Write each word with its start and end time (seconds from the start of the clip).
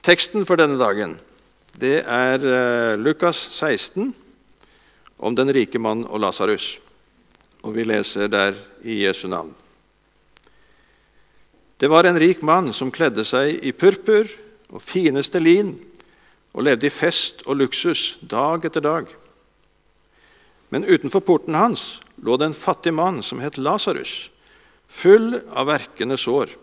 Teksten 0.00 0.46
for 0.48 0.56
denne 0.56 0.78
dagen 0.80 1.18
det 1.80 2.00
er 2.02 2.40
eh, 2.40 2.98
Lukas 2.98 3.38
16 3.52 4.14
om 5.20 5.34
den 5.36 5.52
rike 5.52 5.78
mann 5.78 6.06
og 6.08 6.22
Lasarus. 6.24 6.78
Og 7.62 7.74
vi 7.76 7.84
leser 7.84 8.30
der 8.32 8.56
i 8.82 9.02
Jesu 9.04 9.28
navn. 9.28 9.52
Det 11.80 11.88
var 11.88 12.08
en 12.08 12.18
rik 12.20 12.40
mann 12.42 12.72
som 12.76 12.92
kledde 12.92 13.24
seg 13.28 13.60
i 13.64 13.72
purpur 13.76 14.28
og 14.72 14.82
fineste 14.84 15.40
lin 15.40 15.74
og 16.52 16.64
levde 16.64 16.88
i 16.88 16.92
fest 16.92 17.44
og 17.46 17.60
luksus 17.60 18.18
dag 18.20 18.64
etter 18.64 18.84
dag. 18.84 19.06
Men 20.72 20.88
utenfor 20.88 21.20
porten 21.20 21.60
hans 21.60 22.00
lå 22.24 22.40
det 22.40 22.50
en 22.50 22.56
fattig 22.56 22.92
mann 22.96 23.20
som 23.22 23.40
het 23.44 23.60
Lasarus, 23.60 24.30
full 24.88 25.42
av 25.52 25.68
verkende 25.68 26.16
sår. 26.20 26.56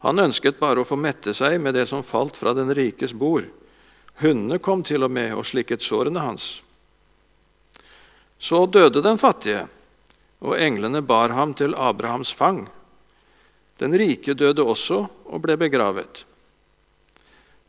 Han 0.00 0.22
ønsket 0.22 0.60
bare 0.60 0.80
å 0.80 0.88
få 0.88 0.96
mette 0.96 1.34
seg 1.36 1.58
med 1.60 1.76
det 1.76 1.86
som 1.90 2.04
falt 2.06 2.38
fra 2.40 2.54
den 2.56 2.72
rikes 2.76 3.12
bord. 3.12 3.48
Hundene 4.20 4.60
kom 4.60 4.84
til 4.84 5.04
og 5.04 5.12
med 5.12 5.34
og 5.36 5.44
slikket 5.48 5.84
sårene 5.84 6.24
hans. 6.24 6.62
Så 8.40 8.64
døde 8.66 9.02
den 9.04 9.20
fattige, 9.20 9.66
og 10.40 10.56
englene 10.56 11.02
bar 11.04 11.34
ham 11.36 11.52
til 11.56 11.76
Abrahams 11.76 12.32
fang. 12.32 12.64
Den 13.80 13.96
rike 13.96 14.32
døde 14.36 14.64
også 14.64 15.02
og 15.28 15.42
ble 15.44 15.58
begravet. 15.60 16.24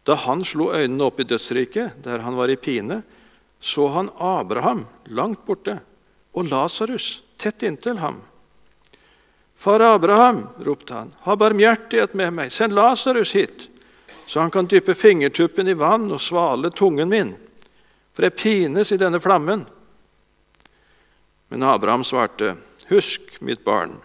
Da 0.07 0.15
han 0.23 0.41
slo 0.47 0.71
øynene 0.73 1.07
opp 1.07 1.19
i 1.19 1.27
dødsriket, 1.27 1.99
der 2.03 2.23
han 2.23 2.39
var 2.39 2.49
i 2.49 2.59
pine, 2.59 3.01
så 3.59 3.91
han 3.93 4.09
Abraham 4.17 4.85
langt 5.11 5.43
borte 5.45 5.77
og 6.33 6.47
Lasarus 6.47 7.19
tett 7.39 7.63
inntil 7.67 7.99
ham. 8.01 8.21
Far 9.61 9.79
Abraham, 9.79 10.47
ropte 10.59 10.93
han, 10.93 11.11
ha 11.19 11.35
barmhjertighet 11.37 12.15
med 12.17 12.33
meg, 12.33 12.49
send 12.49 12.73
Lasarus 12.73 13.35
hit, 13.37 13.67
så 14.25 14.39
han 14.41 14.49
kan 14.49 14.65
dyppe 14.65 14.95
fingertuppen 14.97 15.67
i 15.69 15.75
vann 15.77 16.07
og 16.09 16.17
svale 16.17 16.71
tungen 16.73 17.11
min, 17.11 17.29
for 18.09 18.25
jeg 18.25 18.39
pines 18.39 18.89
i 18.89 18.97
denne 18.97 19.19
flammen. 19.21 19.67
Men 21.53 21.65
Abraham 21.69 22.01
svarte, 22.01 22.55
husk, 22.89 23.35
mitt 23.45 23.61
barn, 23.61 23.99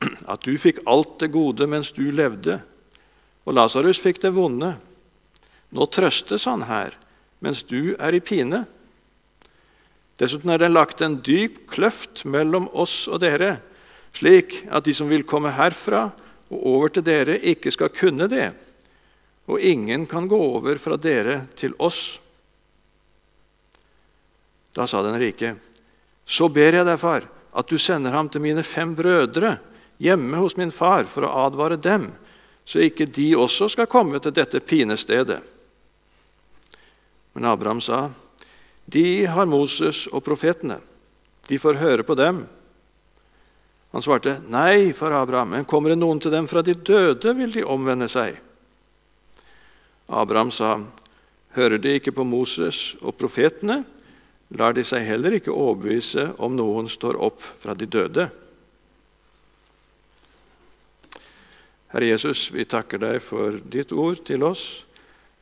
at 0.32 0.48
du 0.48 0.56
fikk 0.56 0.80
alt 0.88 1.18
det 1.20 1.28
gode 1.36 1.68
mens 1.68 1.92
du 1.92 2.06
levde, 2.08 2.62
og 3.44 3.58
Lasarus 3.60 4.00
fikk 4.00 4.22
det 4.24 4.32
vonde. 4.32 4.72
Nå 5.76 5.90
trøstes 5.92 6.48
han 6.48 6.64
her, 6.64 6.96
mens 7.44 7.60
du 7.68 7.92
er 8.00 8.16
i 8.16 8.24
pine. 8.24 8.62
Dessuten 10.16 10.56
er 10.56 10.64
det 10.64 10.72
lagt 10.72 11.04
en 11.04 11.20
dyp 11.20 11.66
kløft 11.76 12.24
mellom 12.24 12.72
oss 12.72 13.02
og 13.04 13.20
dere, 13.20 13.58
slik 14.14 14.62
at 14.70 14.86
de 14.86 14.94
som 14.94 15.10
vil 15.10 15.26
komme 15.26 15.52
herfra 15.54 16.06
og 16.52 16.66
over 16.70 16.92
til 16.94 17.04
dere, 17.06 17.38
ikke 17.40 17.72
skal 17.74 17.92
kunne 17.94 18.28
det, 18.30 18.52
og 19.50 19.60
ingen 19.60 20.06
kan 20.08 20.28
gå 20.30 20.38
over 20.38 20.78
fra 20.80 20.96
dere 20.96 21.44
til 21.58 21.74
oss. 21.82 22.20
Da 24.74 24.86
sa 24.90 25.02
den 25.04 25.18
rike, 25.20 25.54
så 26.24 26.48
ber 26.48 26.80
jeg 26.80 26.86
deg, 26.86 26.98
far, 26.98 27.26
at 27.54 27.70
du 27.70 27.78
sender 27.78 28.14
ham 28.14 28.30
til 28.30 28.42
mine 28.42 28.64
fem 28.66 28.94
brødre 28.96 29.58
hjemme 30.02 30.40
hos 30.40 30.56
min 30.58 30.72
far 30.74 31.06
for 31.10 31.26
å 31.26 31.34
advare 31.46 31.78
dem, 31.78 32.08
så 32.64 32.80
ikke 32.82 33.06
de 33.06 33.34
også 33.36 33.68
skal 33.70 33.90
komme 33.90 34.18
til 34.22 34.34
dette 34.34 34.62
pinestedet. 34.64 35.42
Men 37.34 37.50
Abraham 37.50 37.82
sa, 37.82 38.08
de 38.86 39.26
har 39.26 39.48
Moses 39.48 40.06
og 40.12 40.22
profetene. 40.24 40.78
De 41.48 41.58
får 41.60 41.80
høre 41.80 42.06
på 42.06 42.16
dem. 42.16 42.44
Han 43.94 44.02
svarte, 44.02 44.40
'Nei, 44.50 44.92
far 44.92 45.12
Abraham, 45.14 45.48
men 45.48 45.64
kommer 45.64 45.92
det 45.92 46.00
noen 46.00 46.18
til 46.18 46.32
dem 46.34 46.48
fra 46.50 46.62
de 46.66 46.74
døde, 46.74 47.30
vil 47.38 47.52
de 47.54 47.62
omvende 47.62 48.08
seg.' 48.10 48.40
Abraham 50.10 50.50
sa, 50.50 50.80
'Hører 51.54 51.78
de 51.78 51.94
ikke 51.94 52.12
på 52.12 52.26
Moses 52.26 52.96
og 53.00 53.14
profetene, 53.14 53.84
lar 54.50 54.74
de 54.74 54.82
seg 54.82 55.06
heller 55.06 55.38
ikke 55.38 55.54
overbevise 55.54 56.34
om 56.42 56.56
noen 56.58 56.90
står 56.90 57.22
opp 57.22 57.38
fra 57.38 57.78
de 57.78 57.86
døde.' 57.86 58.26
Herre 61.94 62.10
Jesus, 62.10 62.50
vi 62.50 62.66
takker 62.66 62.98
deg 62.98 63.22
for 63.22 63.62
ditt 63.62 63.92
ord 63.94 64.24
til 64.26 64.42
oss. 64.42 64.86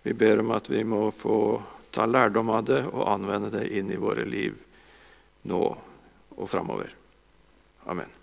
Vi 0.05 0.13
ber 0.13 0.45
om 0.45 0.53
at 0.53 0.69
vi 0.69 0.85
må 0.85 1.07
få 1.09 1.63
ta 1.91 2.05
lærdom 2.05 2.53
av 2.53 2.67
det 2.69 2.85
og 2.93 3.09
anvende 3.09 3.49
det 3.49 3.71
inn 3.73 3.89
i 3.89 3.97
våre 3.97 4.29
liv 4.29 4.61
nå 5.49 5.63
og 6.37 6.49
framover. 6.49 6.93
Amen. 7.89 8.22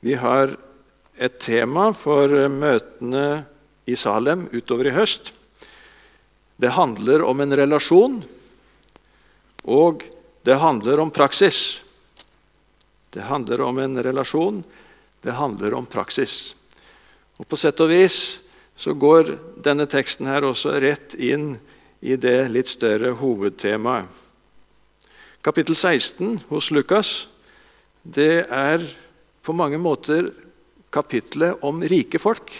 Vi 0.00 0.14
har 0.16 0.54
et 1.20 1.34
tema 1.44 1.90
for 1.92 2.32
møtene 2.48 3.44
i 3.84 3.96
Salem 4.00 4.46
utover 4.48 4.88
i 4.88 4.94
høst. 4.96 5.34
Det 6.56 6.72
handler 6.72 7.20
om 7.28 7.42
en 7.44 7.52
relasjon, 7.56 8.14
og 9.68 10.06
det 10.48 10.56
handler 10.62 11.02
om 11.04 11.12
praksis. 11.12 11.82
Det 13.12 13.26
handler 13.28 13.60
om 13.66 13.80
en 13.82 14.00
relasjon, 14.00 14.62
det 15.20 15.36
handler 15.36 15.76
om 15.76 15.84
praksis. 15.84 16.54
Og 17.36 17.48
På 17.48 17.60
sett 17.60 17.80
og 17.84 17.92
vis 17.92 18.40
så 18.76 18.96
går 18.96 19.34
denne 19.60 19.84
teksten 19.84 20.28
her 20.32 20.48
også 20.48 20.78
rett 20.80 21.12
inn 21.20 21.58
i 22.00 22.16
det 22.16 22.48
litt 22.48 22.72
større 22.72 23.12
hovedtemaet. 23.20 24.08
Kapittel 25.44 25.76
16 25.76 26.38
hos 26.48 26.70
Lukas 26.72 27.28
det 28.04 28.46
er 28.48 28.84
på 29.42 29.54
mange 29.56 29.78
måter 29.80 30.30
kapitlet 30.92 31.62
om 31.66 31.82
rike 31.82 32.20
folk. 32.20 32.52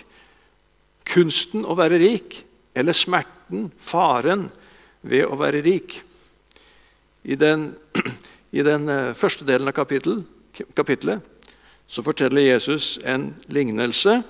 Kunsten 1.11 1.67
å 1.67 1.77
være 1.79 1.99
rik, 2.01 2.41
eller 2.75 2.97
smerten, 2.97 3.69
faren, 3.79 4.49
ved 5.03 5.27
å 5.27 5.39
være 5.41 5.63
rik. 5.65 5.97
I 7.25 7.37
den, 7.41 7.73
i 8.59 8.65
den 8.65 8.89
eh, 8.89 9.13
første 9.17 9.47
delen 9.49 9.69
av 9.71 9.77
kapitlet, 9.77 10.25
kapittelet 10.77 11.25
så 11.91 12.05
forteller 12.07 12.45
Jesus 12.53 13.01
en 13.03 13.33
lignelse 13.51 14.21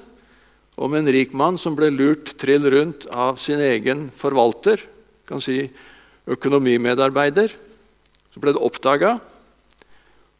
om 0.80 0.94
en 0.96 1.10
rik 1.12 1.34
mann 1.36 1.58
som 1.60 1.74
ble 1.76 1.90
lurt 1.92 2.32
trill 2.40 2.64
rundt 2.72 3.04
av 3.12 3.36
sin 3.36 3.60
egen 3.60 4.06
forvalter, 4.16 4.80
kan 5.28 5.42
si 5.44 5.66
økonomimedarbeider. 6.30 7.52
Så 8.30 8.40
ble 8.40 8.54
det 8.54 8.62
oppdaga, 8.62 9.18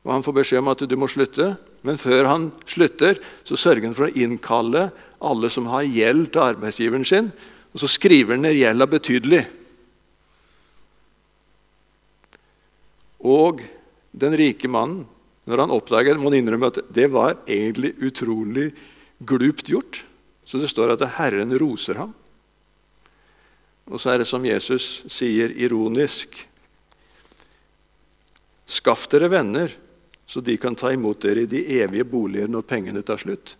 og 0.01 0.15
han 0.15 0.25
får 0.25 0.37
beskjed 0.39 0.63
om 0.63 0.71
at 0.73 0.87
du 0.89 0.97
må 0.97 1.11
slutte. 1.11 1.51
Men 1.87 2.01
før 2.01 2.29
han 2.29 2.51
slutter, 2.69 3.19
så 3.45 3.57
sørger 3.57 3.89
han 3.89 3.97
for 3.97 4.09
å 4.09 4.15
innkalle 4.15 4.91
alle 5.21 5.51
som 5.53 5.69
har 5.73 5.87
gjeld 5.89 6.31
til 6.33 6.45
arbeidsgiveren 6.45 7.07
sin, 7.09 7.31
og 7.73 7.83
så 7.83 7.89
skriver 7.89 8.37
han 8.37 8.45
ned 8.45 8.59
gjelda 8.59 8.89
betydelig. 8.91 9.45
Og 13.21 13.63
den 14.11 14.37
rike 14.37 14.69
mannen, 14.69 15.05
når 15.49 15.65
han 15.65 15.75
oppdager 15.75 16.19
må 16.21 16.31
han 16.31 16.41
innrømme 16.41 16.71
at 16.71 16.81
det 16.93 17.09
var 17.13 17.39
egentlig 17.49 17.95
utrolig 18.05 18.71
glupt 19.27 19.71
gjort. 19.73 20.03
Så 20.45 20.61
det 20.61 20.71
står 20.71 20.95
at 20.95 21.05
Herren 21.17 21.53
roser 21.61 22.01
ham. 22.01 22.13
Og 23.91 24.01
så 24.01 24.13
er 24.13 24.23
det 24.23 24.29
som 24.31 24.45
Jesus 24.47 25.03
sier 25.11 25.53
ironisk 25.59 26.47
Skaff 28.71 29.09
dere 29.11 29.27
venner 29.33 29.73
så 30.31 30.41
de 30.41 30.55
kan 30.63 30.77
ta 30.79 30.93
imot 30.95 31.25
dere 31.25 31.43
i 31.43 31.51
de 31.51 31.65
evige 31.81 32.07
boliger 32.07 32.51
når 32.51 32.63
pengene 32.71 33.03
tar 33.03 33.19
slutt. 33.19 33.57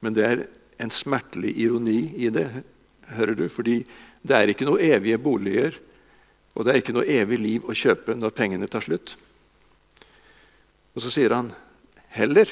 Men 0.00 0.16
det 0.16 0.24
er 0.24 0.44
en 0.80 0.92
smertelig 0.94 1.52
ironi 1.60 2.14
i 2.24 2.30
det, 2.32 2.46
hører 3.12 3.36
du, 3.36 3.44
fordi 3.52 3.82
det 4.24 4.38
er 4.38 4.52
ikke 4.54 4.64
noe 4.64 4.80
evige 4.80 5.20
boliger, 5.20 5.76
og 6.56 6.64
det 6.64 6.72
er 6.72 6.80
ikke 6.80 6.96
noe 6.96 7.12
evig 7.12 7.38
liv 7.42 7.68
å 7.68 7.76
kjøpe 7.76 8.16
når 8.16 8.34
pengene 8.38 8.70
tar 8.72 8.86
slutt. 8.86 9.12
Og 10.96 11.04
så 11.04 11.12
sier 11.12 11.36
han 11.36 11.52
heller 12.16 12.48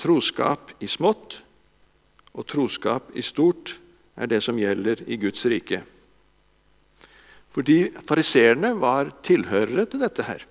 troskap 0.00 0.74
i 0.82 0.90
smått 0.90 1.40
og 2.34 2.46
troskap 2.50 3.14
i 3.14 3.22
stort 3.22 3.76
er 4.18 4.30
det 4.30 4.42
som 4.42 4.58
gjelder 4.58 5.06
i 5.06 5.18
Guds 5.20 5.46
rike. 5.50 5.84
Fordi 7.50 7.84
fariseerne 8.06 8.74
var 8.78 9.14
tilhørere 9.26 9.86
til 9.90 10.02
dette 10.02 10.26
her. 10.26 10.50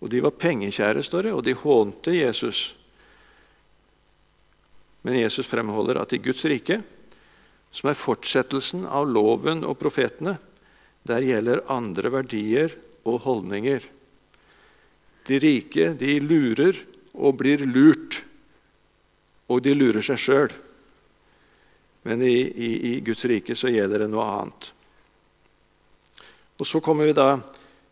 Og 0.00 0.08
de 0.08 0.22
var 0.24 0.36
pengekjære, 0.40 1.02
står 1.04 1.28
det, 1.28 1.32
og 1.36 1.44
de 1.44 1.56
hånte 1.56 2.14
Jesus. 2.16 2.74
Men 5.04 5.20
Jesus 5.20 5.48
fremholder 5.48 6.00
at 6.00 6.12
i 6.16 6.20
Guds 6.24 6.44
rike, 6.48 6.80
som 7.70 7.90
er 7.90 7.98
fortsettelsen 7.98 8.86
av 8.88 9.08
loven 9.08 9.62
og 9.68 9.78
profetene, 9.80 10.38
der 11.06 11.24
gjelder 11.24 11.64
andre 11.72 12.12
verdier 12.12 12.74
og 13.08 13.22
holdninger. 13.24 13.84
De 15.28 15.38
rike 15.40 15.92
de 16.00 16.16
lurer 16.24 16.80
og 17.14 17.38
blir 17.40 17.64
lurt, 17.68 18.22
og 19.50 19.62
de 19.64 19.76
lurer 19.76 20.04
seg 20.04 20.20
sjøl. 20.20 20.52
Men 22.08 22.24
i, 22.24 22.36
i, 22.40 22.70
i, 22.90 22.92
Guds 23.04 23.26
rike 23.28 23.56
så 23.56 23.68
gjelder 23.68 24.04
det 24.04 24.10
noe 24.12 24.24
annet. 24.24 24.70
Og 26.60 26.66
Så 26.68 26.80
kommer 26.84 27.08
vi 27.08 27.16
da 27.16 27.34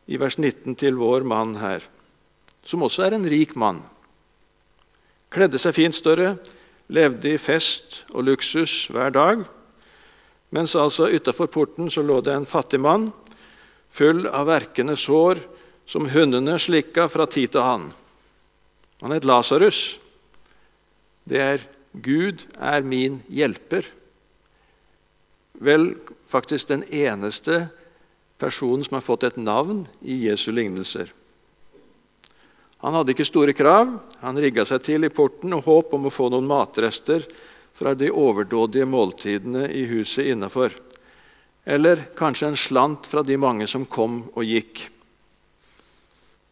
i 0.08 0.16
vers 0.20 0.38
19 0.38 0.76
til 0.80 0.96
vår 0.96 1.24
mann 1.28 1.56
her 1.60 1.84
som 2.68 2.84
også 2.84 3.06
er 3.06 3.16
en 3.16 3.28
rik 3.28 3.54
mann. 3.56 3.80
Kledde 5.32 5.60
seg 5.60 5.76
fint 5.76 5.96
større, 5.96 6.36
levde 6.92 7.32
i 7.32 7.40
fest 7.40 8.02
og 8.12 8.26
luksus 8.28 8.88
hver 8.92 9.12
dag, 9.14 9.44
mens 10.52 10.76
altså 10.76 11.08
utafor 11.12 11.48
porten 11.52 11.90
så 11.92 12.04
lå 12.04 12.20
det 12.24 12.34
en 12.36 12.48
fattig 12.48 12.80
mann, 12.80 13.10
full 13.92 14.26
av 14.28 14.48
verkende 14.48 14.96
sår 14.96 15.40
som 15.88 16.08
hundene 16.12 16.58
slikka 16.60 17.08
fra 17.08 17.26
tid 17.28 17.54
til 17.54 17.64
annen. 17.64 17.92
Han 19.00 19.14
het 19.14 19.24
Lasarus. 19.28 20.00
Det 21.24 21.38
er 21.38 21.60
'Gud 21.92 22.44
er 22.58 22.82
min 22.82 23.22
hjelper'. 23.30 23.86
Vel, 25.54 25.96
faktisk 26.26 26.68
den 26.68 26.84
eneste 26.92 27.68
personen 28.38 28.84
som 28.84 28.94
har 28.94 29.06
fått 29.06 29.24
et 29.24 29.36
navn 29.36 29.86
i 30.02 30.28
Jesu 30.28 30.52
lignelser. 30.52 31.12
Han 32.78 32.94
hadde 32.94 33.14
ikke 33.14 33.26
store 33.26 33.54
krav. 33.58 33.90
Han 34.22 34.38
rigga 34.38 34.64
seg 34.68 34.84
til 34.86 35.06
i 35.06 35.12
porten 35.12 35.54
og 35.56 35.66
håp 35.66 35.94
om 35.98 36.06
å 36.06 36.14
få 36.14 36.28
noen 36.30 36.46
matrester 36.46 37.24
fra 37.74 37.94
de 37.94 38.10
overdådige 38.10 38.86
måltidene 38.86 39.66
i 39.74 39.84
huset 39.90 40.30
innafor. 40.32 40.74
Eller 41.68 42.06
kanskje 42.16 42.52
en 42.52 42.58
slant 42.58 43.06
fra 43.10 43.22
de 43.26 43.36
mange 43.36 43.66
som 43.70 43.86
kom 43.86 44.22
og 44.32 44.46
gikk. 44.46 44.86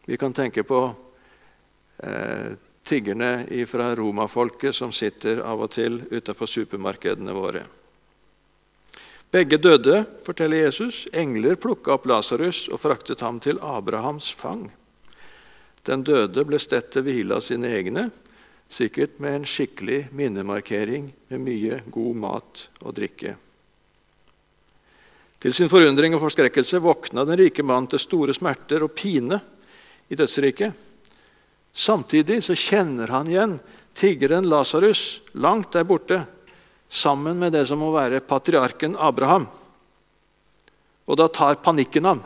Vi 0.07 0.17
kan 0.19 0.35
tenke 0.35 0.63
på 0.63 0.81
eh, 2.03 2.53
tiggerne 2.87 3.65
fra 3.67 3.89
romafolket 3.95 4.75
som 4.75 4.93
sitter 4.95 5.41
av 5.43 5.65
og 5.65 5.73
til 5.75 5.99
utenfor 6.11 6.47
supermarkedene 6.47 7.35
våre. 7.35 7.65
Begge 9.31 9.59
døde, 9.59 10.05
forteller 10.23 10.67
Jesus. 10.67 11.03
Engler 11.11 11.59
plukka 11.59 11.97
opp 11.97 12.07
Lasarus 12.07 12.67
og 12.71 12.79
fraktet 12.79 13.23
ham 13.25 13.41
til 13.43 13.59
Abrahams 13.59 14.29
fang. 14.31 14.69
Den 15.87 16.03
døde 16.03 16.43
ble 16.43 16.59
stedt 16.59 16.91
til 16.91 17.05
hvile 17.05 17.37
av 17.37 17.43
sine 17.45 17.71
egne, 17.71 18.09
sikkert 18.67 19.21
med 19.23 19.37
en 19.37 19.45
skikkelig 19.47 20.09
minnemarkering 20.11 21.07
med 21.31 21.43
mye 21.43 21.79
god 21.87 22.17
mat 22.19 22.63
og 22.83 22.95
drikke. 22.97 23.37
Til 25.37 25.53
sin 25.53 25.69
forundring 25.71 26.17
og 26.17 26.23
forskrekkelse 26.25 26.81
våkna 26.83 27.23
den 27.29 27.39
rike 27.39 27.63
mannen 27.63 27.87
til 27.93 28.01
store 28.01 28.35
smerter 28.35 28.83
og 28.83 28.95
pine 28.97 29.39
i 30.09 30.17
dødsriket. 30.17 30.73
Samtidig 31.71 32.41
så 32.43 32.57
kjenner 32.57 33.13
han 33.13 33.29
igjen 33.29 33.59
tiggeren 33.97 34.49
Lasarus 34.49 35.21
langt 35.37 35.77
der 35.77 35.85
borte 35.87 36.23
sammen 36.89 37.39
med 37.39 37.53
det 37.53 37.67
som 37.69 37.79
må 37.79 37.93
være 37.93 38.23
patriarken 38.25 38.97
Abraham. 38.99 39.45
Og 41.07 41.19
da 41.19 41.27
tar 41.31 41.61
panikken 41.63 42.09
ham. 42.09 42.23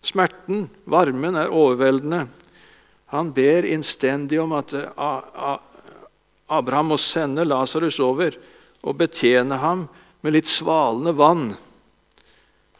Smerten, 0.00 0.68
varmen, 0.88 1.36
er 1.36 1.52
overveldende. 1.52 2.24
Han 3.12 3.32
ber 3.36 3.66
innstendig 3.68 4.40
om 4.40 4.54
at 4.56 4.72
eh, 4.74 5.56
Abraham 6.50 6.94
må 6.94 6.98
sende 7.00 7.44
Lasarus 7.44 8.00
over 8.02 8.36
og 8.80 8.96
betjene 8.96 9.58
ham 9.60 9.84
med 10.24 10.36
litt 10.36 10.48
svalende 10.48 11.12
vann. 11.16 11.50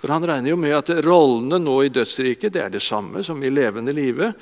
For 0.01 0.15
han 0.15 0.25
regner 0.25 0.55
jo 0.55 0.59
med 0.61 0.75
at 0.79 0.93
rollene 1.05 1.61
nå 1.61 1.77
i 1.85 1.93
dødsriket 1.93 2.55
det 2.55 2.65
er 2.65 2.73
det 2.73 2.83
samme 2.83 3.25
som 3.27 3.43
i 3.45 3.53
levende 3.53 3.93
livet. 3.93 4.33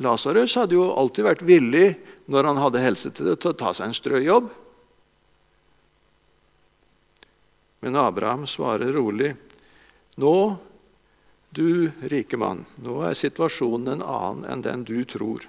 Lasarus 0.00 0.54
hadde 0.56 0.78
jo 0.78 0.92
alltid 0.94 1.26
vært 1.26 1.44
villig 1.44 1.88
når 2.30 2.46
han 2.46 2.60
hadde 2.62 2.84
helse 2.84 3.10
til 3.10 3.32
det, 3.32 3.40
til 3.42 3.50
å 3.50 3.58
ta 3.58 3.74
seg 3.74 3.90
en 3.90 3.96
strøjobb. 3.96 4.50
Men 7.80 7.96
Abraham 7.96 8.46
svarer 8.48 8.92
rolig. 8.94 9.32
Nå, 10.20 10.34
du 11.50 11.90
rike 12.06 12.38
mann, 12.38 12.64
nå 12.78 13.00
er 13.08 13.18
situasjonen 13.18 13.96
en 13.96 14.06
annen 14.06 14.46
enn 14.46 14.64
den 14.64 14.84
du 14.86 14.98
tror. 15.08 15.42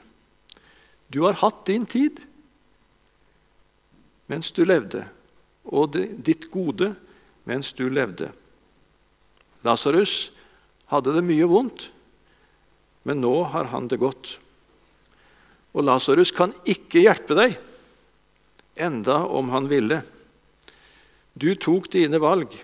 Du 1.12 1.22
har 1.28 1.38
hatt 1.42 1.66
din 1.70 1.86
tid 1.86 2.22
mens 4.32 4.50
du 4.56 4.64
levde, 4.64 5.04
og 5.68 5.98
ditt 5.98 6.48
gode 6.54 6.94
mens 7.46 7.74
du 7.76 7.84
levde. 7.92 8.30
Lasarus 9.68 10.32
hadde 10.90 11.14
det 11.18 11.26
mye 11.28 11.50
vondt, 11.52 11.90
men 13.04 13.22
nå 13.22 13.34
har 13.52 13.70
han 13.74 13.90
det 13.92 14.00
godt. 14.02 14.38
Og 15.76 15.86
Lasarus 15.86 16.32
kan 16.36 16.56
ikke 16.64 17.04
hjelpe 17.04 17.38
deg, 17.38 17.58
enda 18.80 19.22
om 19.28 19.52
han 19.54 19.68
ville. 19.72 20.02
Du 21.36 21.52
tok 21.60 21.92
dine 21.92 22.20
valg, 22.24 22.56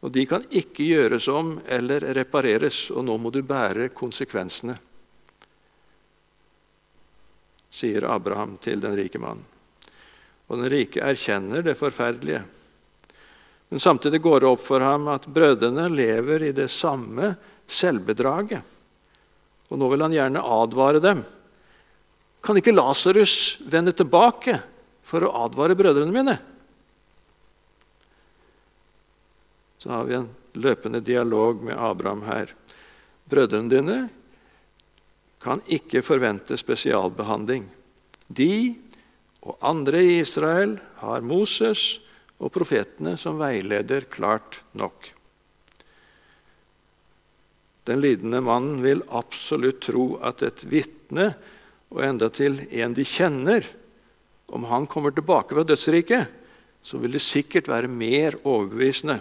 og 0.00 0.12
de 0.14 0.24
kan 0.26 0.44
ikke 0.48 0.86
gjøres 0.86 1.28
om 1.28 1.58
eller 1.68 2.06
repareres, 2.16 2.88
og 2.94 3.04
nå 3.04 3.16
må 3.20 3.32
du 3.32 3.42
bære 3.44 3.90
konsekvensene, 3.92 4.76
sier 7.70 8.06
Abraham 8.10 8.56
til 8.62 8.80
den 8.82 8.96
rike 8.98 9.20
mannen. 9.22 9.44
Og 10.50 10.58
den 10.58 10.70
rike 10.72 11.04
erkjenner 11.06 11.62
det 11.62 11.76
forferdelige. 11.78 12.40
Men 13.70 13.80
samtidig 13.80 14.18
går 14.24 14.42
det 14.42 14.48
opp 14.50 14.64
for 14.64 14.82
ham 14.82 15.06
at 15.12 15.28
brødrene 15.30 15.86
lever 15.92 16.48
i 16.48 16.54
det 16.56 16.66
samme 16.74 17.36
selvbedraget. 17.70 18.64
Og 19.70 19.78
nå 19.78 19.90
vil 19.92 20.02
han 20.02 20.16
gjerne 20.16 20.42
advare 20.42 21.02
dem. 21.04 21.22
Kan 22.42 22.58
ikke 22.58 22.74
Lasarus 22.74 23.60
vende 23.70 23.94
tilbake 23.94 24.56
for 25.06 25.22
å 25.22 25.34
advare 25.44 25.76
brødrene 25.78 26.10
mine? 26.10 26.34
Så 29.80 29.94
har 29.94 30.04
vi 30.04 30.14
en 30.18 30.28
løpende 30.60 31.00
dialog 31.00 31.62
med 31.64 31.78
Abraham 31.78 32.26
her. 32.28 32.52
Brødrene 33.30 33.72
dine 33.72 33.98
kan 35.40 35.62
ikke 35.72 36.02
forvente 36.04 36.58
spesialbehandling. 36.60 37.64
De 38.28 38.76
og 39.40 39.56
andre 39.64 40.02
i 40.04 40.18
Israel 40.20 40.76
har 41.00 41.24
Moses 41.24 42.02
og 42.40 42.52
profetene 42.52 43.16
som 43.20 43.40
veileder 43.40 44.04
klart 44.12 44.60
nok. 44.76 45.14
Den 47.88 48.04
lidende 48.04 48.42
mannen 48.44 48.82
vil 48.84 49.00
absolutt 49.08 49.80
tro 49.88 50.12
at 50.22 50.44
et 50.44 50.66
vitne, 50.68 51.32
og 51.90 52.04
endatil 52.06 52.60
en 52.70 52.92
de 52.94 53.02
kjenner, 53.08 53.64
om 54.52 54.68
han 54.68 54.86
kommer 54.86 55.14
tilbake 55.14 55.56
fra 55.56 55.64
dødsriket, 55.66 56.28
så 56.82 57.00
vil 57.00 57.16
det 57.16 57.24
sikkert 57.24 57.68
være 57.70 57.90
mer 57.90 58.36
overbevisende. 58.44 59.18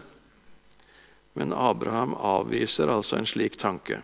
Men 1.40 1.54
Abraham 1.56 2.18
avviser 2.20 2.92
altså 2.92 3.16
en 3.16 3.28
slik 3.30 3.56
tanke. 3.58 4.02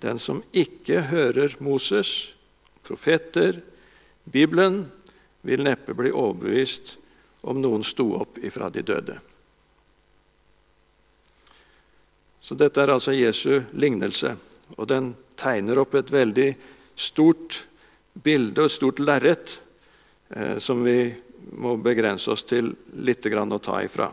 Den 0.00 0.16
som 0.18 0.38
ikke 0.56 1.02
hører 1.10 1.52
Moses, 1.60 2.32
profeter, 2.80 3.58
Bibelen, 4.24 4.86
vil 5.44 5.60
neppe 5.64 5.92
bli 5.96 6.08
overbevist 6.08 6.94
om 7.44 7.60
noen 7.60 7.84
sto 7.84 8.06
opp 8.22 8.40
ifra 8.40 8.70
de 8.72 8.84
døde. 8.88 9.18
Så 12.40 12.56
Dette 12.56 12.80
er 12.80 12.94
altså 12.94 13.12
Jesu 13.12 13.60
lignelse, 13.76 14.32
og 14.80 14.88
den 14.88 15.12
tegner 15.36 15.82
opp 15.84 15.98
et 16.00 16.12
veldig 16.12 16.48
stort 16.96 17.60
bilde 18.16 18.64
og 18.64 18.70
et 18.70 18.78
stort 18.78 19.04
lerret 19.04 19.58
eh, 20.32 20.56
som 20.56 20.80
vi 20.88 21.12
må 21.60 21.76
begrense 21.84 22.32
oss 22.32 22.48
til 22.48 22.72
litt 22.96 23.28
å 23.28 23.60
ta 23.60 23.84
ifra. 23.84 24.08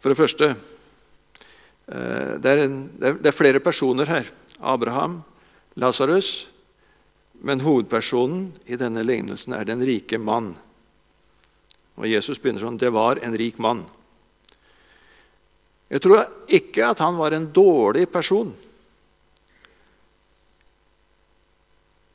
For 0.00 0.12
det 0.12 0.18
første 0.18 0.52
eh, 0.52 2.32
det 2.40 2.50
er, 2.50 2.64
en, 2.64 2.78
det 2.98 3.28
er 3.28 3.36
flere 3.36 3.60
personer 3.60 4.08
her. 4.08 4.30
Abraham, 4.60 5.20
Lasarus. 5.80 6.48
Men 7.40 7.62
hovedpersonen 7.64 8.50
i 8.68 8.76
denne 8.76 9.04
lignelsen 9.04 9.54
er 9.56 9.64
den 9.68 9.80
rike 9.84 10.18
mann. 10.20 10.52
Og 11.96 12.08
Jesus 12.08 12.40
begynner 12.40 12.64
sånn 12.64 12.80
Det 12.80 12.92
var 12.92 13.20
en 13.24 13.36
rik 13.36 13.60
mann. 13.60 13.86
Jeg 15.90 16.04
tror 16.04 16.28
ikke 16.46 16.92
at 16.92 17.00
han 17.02 17.16
var 17.18 17.34
en 17.34 17.48
dårlig 17.50 18.06
person. 18.12 18.52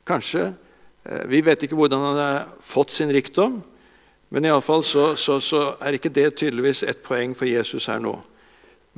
Kanskje. 0.06 0.48
Eh, 1.04 1.24
vi 1.28 1.42
vet 1.44 1.66
ikke 1.66 1.78
hvordan 1.78 2.06
han 2.10 2.20
har 2.22 2.46
fått 2.64 2.94
sin 2.94 3.12
rikdom. 3.12 3.60
Men 4.28 4.48
iallfall 4.48 4.82
så, 4.84 5.12
så, 5.16 5.38
så 5.40 5.60
er 5.80 5.96
ikke 5.96 6.12
det 6.12 6.32
tydeligvis 6.40 6.82
et 6.86 7.02
poeng 7.04 7.34
for 7.38 7.48
Jesus 7.48 7.86
her 7.90 8.00
nå. 8.02 8.16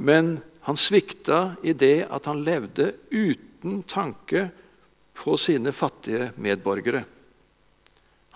Men 0.00 0.38
han 0.68 0.78
svikta 0.78 1.58
i 1.64 1.74
det 1.76 2.06
at 2.12 2.28
han 2.30 2.44
levde 2.46 2.92
uten 3.10 3.82
tanke 3.88 4.48
på 5.18 5.36
sine 5.40 5.72
fattige 5.74 6.30
medborgere. 6.40 7.02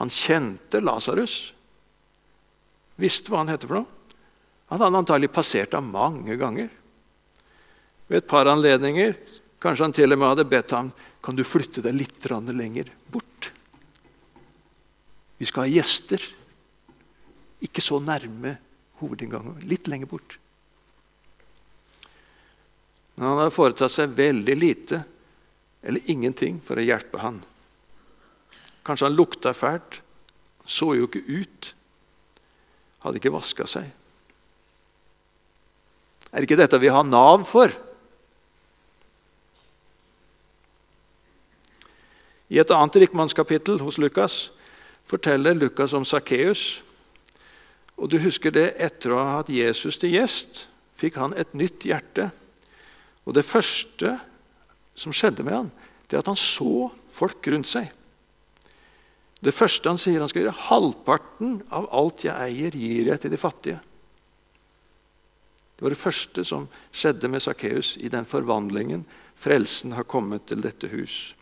Han 0.01 0.11
kjente 0.11 0.81
Lasarus, 0.83 1.53
visste 2.99 3.31
hva 3.31 3.43
han 3.43 3.53
heter 3.53 3.71
for 3.71 3.81
noe. 3.81 4.01
Han 4.73 4.81
hadde 4.81 5.03
antagelig 5.03 5.29
passert 5.33 5.77
ham 5.77 5.91
mange 5.93 6.37
ganger. 6.41 6.71
Ved 8.09 8.23
et 8.23 8.29
par 8.29 8.49
anledninger 8.49 9.15
kanskje 9.63 9.87
han 9.87 9.95
til 9.97 10.13
og 10.13 10.19
med 10.19 10.33
hadde 10.33 10.49
bedt 10.49 10.75
ham 10.75 10.89
kan 11.23 11.37
du 11.39 11.45
flytte 11.47 11.85
deg 11.85 11.95
litt 11.95 12.27
lenger 12.27 12.91
bort. 13.13 13.53
Vi 15.39 15.47
skal 15.47 15.67
ha 15.67 15.71
gjester. 15.71 16.25
Ikke 17.63 17.85
så 17.85 18.01
nærme 18.03 18.57
hovedinngangen, 19.01 19.61
litt 19.69 19.89
lenger 19.91 20.11
bort. 20.11 20.39
Men 23.15 23.29
han 23.29 23.41
hadde 23.43 23.55
foretatt 23.55 23.93
seg 23.93 24.15
veldig 24.17 24.57
lite 24.59 25.03
eller 25.83 26.11
ingenting 26.11 26.61
for 26.63 26.79
å 26.79 26.85
hjelpe 26.87 27.21
han. 27.23 27.41
Kanskje 28.87 29.09
han 29.09 29.19
lukta 29.19 29.55
fælt, 29.55 30.03
Så 30.65 30.95
jo 30.95 31.09
ikke 31.09 31.25
ut. 31.27 31.73
Hadde 33.03 33.19
ikke 33.19 33.33
vaska 33.35 33.65
seg. 33.67 33.89
Er 36.31 36.47
ikke 36.47 36.57
dette 36.57 36.79
vi 36.79 36.87
har 36.87 37.03
Nav 37.03 37.43
for? 37.51 37.75
I 42.47 42.61
et 42.63 42.71
annet 42.71 43.01
rikmannskapittel 43.03 43.83
hos 43.83 43.99
Lukas 43.99 44.53
forteller 45.03 45.59
Lukas 45.59 45.97
om 45.99 46.07
Sakkeus. 46.07 46.85
Og 48.03 48.11
du 48.11 48.19
husker 48.19 48.51
det, 48.51 48.73
Etter 48.83 49.15
å 49.15 49.21
ha 49.21 49.39
hatt 49.39 49.53
Jesus 49.53 50.01
til 50.03 50.17
gjest 50.17 50.67
fikk 50.99 51.21
han 51.23 51.37
et 51.39 51.55
nytt 51.55 51.87
hjerte. 51.87 52.29
Og 53.23 53.37
Det 53.37 53.47
første 53.47 54.17
som 54.99 55.15
skjedde 55.15 55.47
med 55.47 55.55
han, 55.55 55.71
det 56.11 56.19
er 56.19 56.25
at 56.25 56.31
han 56.33 56.39
så 56.39 56.91
folk 57.09 57.47
rundt 57.47 57.71
seg. 57.71 57.87
Det 59.43 59.55
første 59.55 59.89
han 59.89 59.99
sier 59.99 60.21
han 60.23 60.31
skal 60.31 60.45
gjøre, 60.45 60.67
halvparten 60.69 61.55
av 61.75 61.89
alt 61.95 62.27
jeg 62.27 62.35
eier, 62.35 62.75
gir 62.77 63.09
jeg 63.11 63.23
til 63.23 63.33
de 63.33 63.41
fattige. 63.41 63.79
Det 65.75 65.87
var 65.87 65.95
det 65.95 65.99
første 65.99 66.45
som 66.47 66.69
skjedde 66.95 67.31
med 67.31 67.43
Sakkeus 67.43 67.97
i 67.99 68.11
den 68.13 68.27
forvandlingen 68.29 69.07
frelsen 69.35 69.97
har 69.97 70.07
kommet 70.07 70.47
til 70.47 70.63
dette 70.63 70.91
hus. 70.93 71.35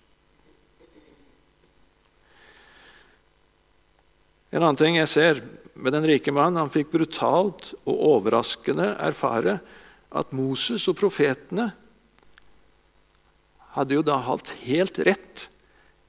En 4.50 4.62
annen 4.62 4.80
ting 4.80 4.96
jeg 4.96 5.10
ser 5.12 5.42
med 5.80 5.94
den 5.96 6.06
rike 6.08 6.32
mann, 6.32 6.58
han 6.60 6.72
fikk 6.72 6.92
brutalt 6.92 7.72
og 7.84 8.02
overraskende 8.14 8.92
erfare 9.00 9.58
at 10.10 10.34
Moses 10.34 10.86
og 10.90 10.98
profetene 10.98 11.70
hadde 13.76 13.96
jo 13.96 14.04
da 14.06 14.18
hatt 14.26 14.50
helt 14.64 14.98
rett 15.06 15.46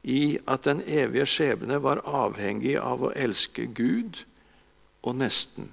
i 0.02 0.40
at 0.50 0.66
den 0.66 0.82
evige 0.90 1.28
skjebne 1.30 1.78
var 1.84 2.02
avhengig 2.10 2.74
av 2.82 3.04
å 3.06 3.14
elske 3.14 3.68
Gud 3.70 4.24
og 5.06 5.20
nesten. 5.22 5.70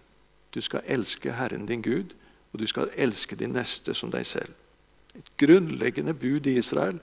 Du 0.53 0.61
skal 0.65 0.85
elske 0.89 1.33
Herren 1.37 1.67
din 1.69 1.85
Gud, 1.85 2.13
og 2.53 2.61
du 2.61 2.67
skal 2.69 2.93
elske 2.97 3.37
din 3.37 3.57
neste 3.57 3.95
som 3.97 4.13
deg 4.13 4.27
selv. 4.29 4.53
Et 5.17 5.31
grunnleggende 5.41 6.15
bud 6.17 6.47
i 6.47 6.59
Israel 6.61 7.01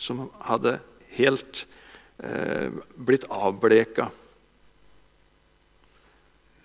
som 0.00 0.26
hadde 0.42 0.78
helt 1.14 1.64
eh, 2.18 2.70
blitt 2.96 3.26
avbleka. 3.30 4.08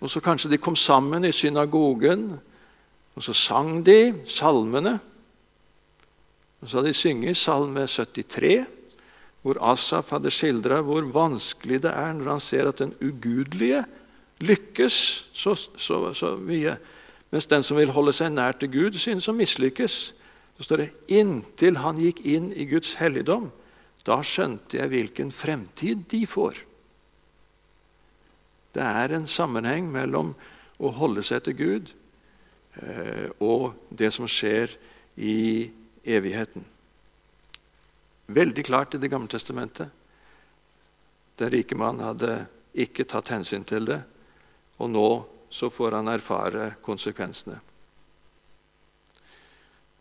Og 0.00 0.10
så 0.12 0.20
kanskje 0.20 0.52
de 0.52 0.60
kom 0.60 0.76
sammen 0.76 1.24
i 1.24 1.32
synagogen, 1.32 2.34
og 3.16 3.24
så 3.24 3.32
sang 3.32 3.80
de 3.86 4.12
salmene. 4.28 4.98
Og 6.60 6.68
så 6.68 6.78
hadde 6.78 6.92
de 6.92 6.98
sunget 6.98 7.36
salme 7.36 7.86
73, 7.88 8.66
hvor 9.46 9.60
Asaf 9.62 10.10
hadde 10.10 10.32
skildra 10.34 10.80
hvor 10.82 11.06
vanskelig 11.14 11.78
det 11.84 11.92
er 11.94 12.16
når 12.16 12.30
han 12.34 12.42
ser 12.42 12.68
at 12.68 12.80
den 12.82 12.92
ugudelige 12.98 13.84
lykkes 14.42 14.96
så, 15.32 15.54
så, 15.54 16.00
så 16.12 16.34
mye, 16.36 16.74
mens 17.30 17.46
den 17.46 17.62
som 17.62 17.78
vil 17.78 17.94
holde 17.94 18.12
seg 18.16 18.34
nær 18.34 18.58
til 18.58 18.72
Gud, 18.74 18.98
synes 18.98 19.28
å 19.30 19.36
mislykkes. 19.36 19.98
Så 20.56 20.66
står 20.66 20.82
det 20.82 20.90
inntil 21.14 21.78
han 21.78 22.00
gikk 22.00 22.24
inn 22.26 22.50
i 22.52 22.66
Guds 22.68 22.96
helligdom. 23.00 23.52
Da 24.06 24.18
skjønte 24.22 24.80
jeg 24.80 24.90
hvilken 24.92 25.32
fremtid 25.34 26.04
de 26.10 26.22
får. 26.28 26.65
Det 28.76 28.84
er 28.84 29.14
en 29.16 29.24
sammenheng 29.24 29.86
mellom 29.88 30.34
å 30.76 30.90
holde 30.98 31.22
seg 31.24 31.46
til 31.46 31.56
Gud 31.56 31.92
eh, 32.76 33.30
og 33.40 33.72
det 33.88 34.10
som 34.12 34.28
skjer 34.28 34.74
i 35.16 35.70
evigheten. 36.04 36.66
Veldig 38.26 38.64
klart 38.66 38.94
i 38.94 39.00
Det 39.00 39.08
gamle 39.08 39.32
testamentet. 39.32 39.88
Den 41.40 41.52
rike 41.54 41.78
mann 41.78 42.04
hadde 42.04 42.42
ikke 42.76 43.08
tatt 43.08 43.32
hensyn 43.32 43.64
til 43.64 43.88
det, 43.88 44.02
og 44.76 44.92
nå 44.92 45.08
så 45.48 45.70
får 45.72 45.96
han 45.96 46.12
erfare 46.12 46.74
konsekvensene. 46.84 47.56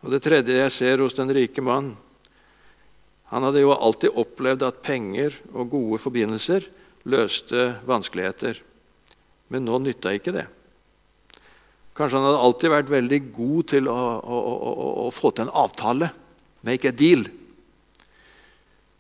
Og 0.03 0.11
Det 0.11 0.23
tredje 0.25 0.59
jeg 0.59 0.71
ser 0.73 0.99
hos 1.01 1.15
den 1.17 1.31
rike 1.33 1.63
mann 1.63 1.95
Han 3.31 3.41
hadde 3.41 3.63
jo 3.63 3.71
alltid 3.73 4.19
opplevd 4.21 4.61
at 4.67 4.83
penger 4.85 5.33
og 5.49 5.71
gode 5.71 5.97
forbindelser 5.97 6.67
løste 7.09 7.71
vanskeligheter. 7.87 8.59
Men 9.53 9.65
nå 9.67 9.79
nytta 9.81 10.13
ikke 10.17 10.33
det. 10.35 10.45
Kanskje 11.95 12.19
han 12.19 12.27
hadde 12.27 12.43
alltid 12.43 12.73
vært 12.73 12.91
veldig 12.91 13.19
god 13.35 13.67
til 13.71 13.87
å, 13.87 13.99
å, 14.19 14.39
å, 14.51 14.87
å 15.05 15.09
få 15.15 15.31
til 15.31 15.45
en 15.45 15.57
avtale. 15.63 16.09
Make 16.67 16.91
a 16.91 16.95
deal. 16.95 17.23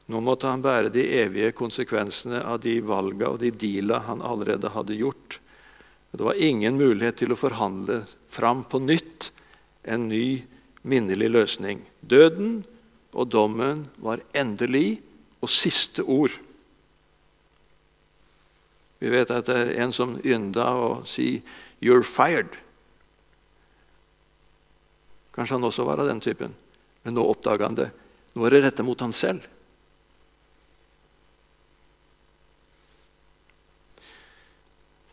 Nå 0.05 0.21
måtte 0.21 0.51
han 0.51 0.61
bære 0.61 0.91
de 0.93 1.03
evige 1.17 1.49
konsekvensene 1.57 2.43
av 2.45 2.61
de 2.63 2.77
valga 2.85 3.31
og 3.33 3.41
de 3.41 3.49
deala 3.51 4.03
han 4.05 4.21
allerede 4.21 4.69
hadde 4.75 4.99
gjort. 4.99 5.39
Det 6.15 6.23
var 6.23 6.39
ingen 6.39 6.77
mulighet 6.79 7.17
til 7.19 7.33
å 7.33 7.39
forhandle 7.39 8.03
fram 8.31 8.61
på 8.69 8.79
nytt 8.79 9.31
en 9.83 10.07
ny, 10.07 10.45
minnelig 10.87 11.31
løsning. 11.33 11.81
Døden 11.99 12.61
og 13.11 13.27
dommen 13.33 13.87
var 13.99 14.23
endelig 14.37 15.01
og 15.41 15.51
siste 15.51 16.05
ord. 16.05 16.31
Vi 19.05 19.11
vet 19.13 19.29
at 19.29 19.45
det 19.45 19.53
er 19.53 19.83
en 19.83 19.91
som 19.93 20.15
ynda 20.25 20.65
å 20.73 20.87
si 21.05 21.43
'you're 21.77 22.01
fired'. 22.01 22.57
Kanskje 25.35 25.59
han 25.59 25.63
også 25.63 25.85
var 25.85 25.99
av 25.99 26.07
den 26.07 26.21
typen. 26.21 26.55
Men 27.03 27.13
nå 27.13 27.21
oppdaga 27.21 27.67
han 27.67 27.75
det. 27.75 27.91
Nå 28.33 28.45
er 28.45 28.49
det 28.49 28.63
retta 28.63 28.83
mot 28.83 28.99
han 28.99 29.13
selv. 29.13 29.45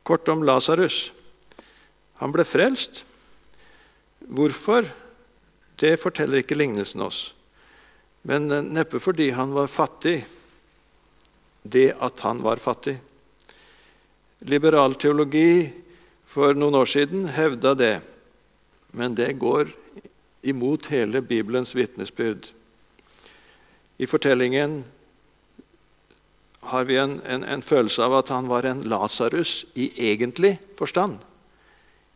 Kort 0.03 0.29
om 0.29 0.43
Lasarus. 0.43 1.13
Han 2.15 2.33
ble 2.33 2.45
frelst. 2.45 3.05
Hvorfor? 4.21 4.89
Det 5.77 6.01
forteller 6.01 6.41
ikke 6.41 6.57
lignelsen 6.57 7.01
oss. 7.01 7.35
Men 8.23 8.49
neppe 8.49 8.99
fordi 8.99 9.31
han 9.37 9.53
var 9.53 9.67
fattig. 9.67 10.25
Det 11.63 11.93
at 12.01 12.21
han 12.21 12.41
var 12.43 12.57
fattig. 12.57 12.97
Liberal 14.43 14.97
teologi 14.99 15.71
for 16.27 16.57
noen 16.59 16.75
år 16.75 16.89
siden 16.91 17.29
hevda 17.31 17.77
det, 17.79 17.93
men 18.91 19.15
det 19.15 19.37
går 19.39 19.69
imot 20.43 20.89
hele 20.91 21.21
Bibelens 21.23 21.77
vitnesbyrd. 21.79 22.49
I 24.03 24.09
fortellingen 24.11 24.81
har 26.73 26.89
vi 26.91 26.97
en, 26.99 27.21
en, 27.23 27.45
en, 27.45 27.63
følelse 27.63 28.03
av 28.03 28.17
at 28.19 28.33
han 28.35 28.51
var 28.51 28.67
en 28.67 28.83
Lasarus 28.83 29.63
i 29.79 29.93
egentlig 30.09 30.57
forstand. 30.79 31.21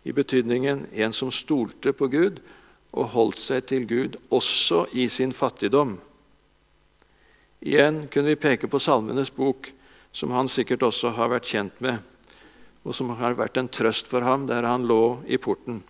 I 0.03 0.15
betydningen 0.15 0.87
en 0.93 1.15
som 1.15 1.31
stolte 1.31 1.95
på 1.95 2.11
Gud 2.11 2.43
og 2.91 3.13
holdt 3.15 3.39
seg 3.39 3.71
til 3.71 3.87
Gud 3.87 4.19
også 4.35 4.89
i 4.99 5.07
sin 5.07 5.35
fattigdom. 5.35 5.95
Igjen 7.63 8.07
kunne 8.11 8.35
vi 8.35 8.43
peke 8.49 8.71
på 8.71 8.83
Salmenes 8.83 9.31
bok, 9.31 9.71
som 10.11 10.35
han 10.35 10.51
sikkert 10.51 10.83
også 10.87 11.15
har 11.15 11.31
vært 11.31 11.55
kjent 11.55 11.79
med 11.85 12.03
og 12.87 12.95
som 12.95 13.11
har 13.19 13.35
vært 13.35 13.59
en 13.59 13.69
trøst 13.69 14.07
for 14.07 14.23
ham 14.23 14.47
der 14.47 14.67
han 14.67 14.87
lå 14.87 15.19
i 15.27 15.41
porten. 15.43 15.81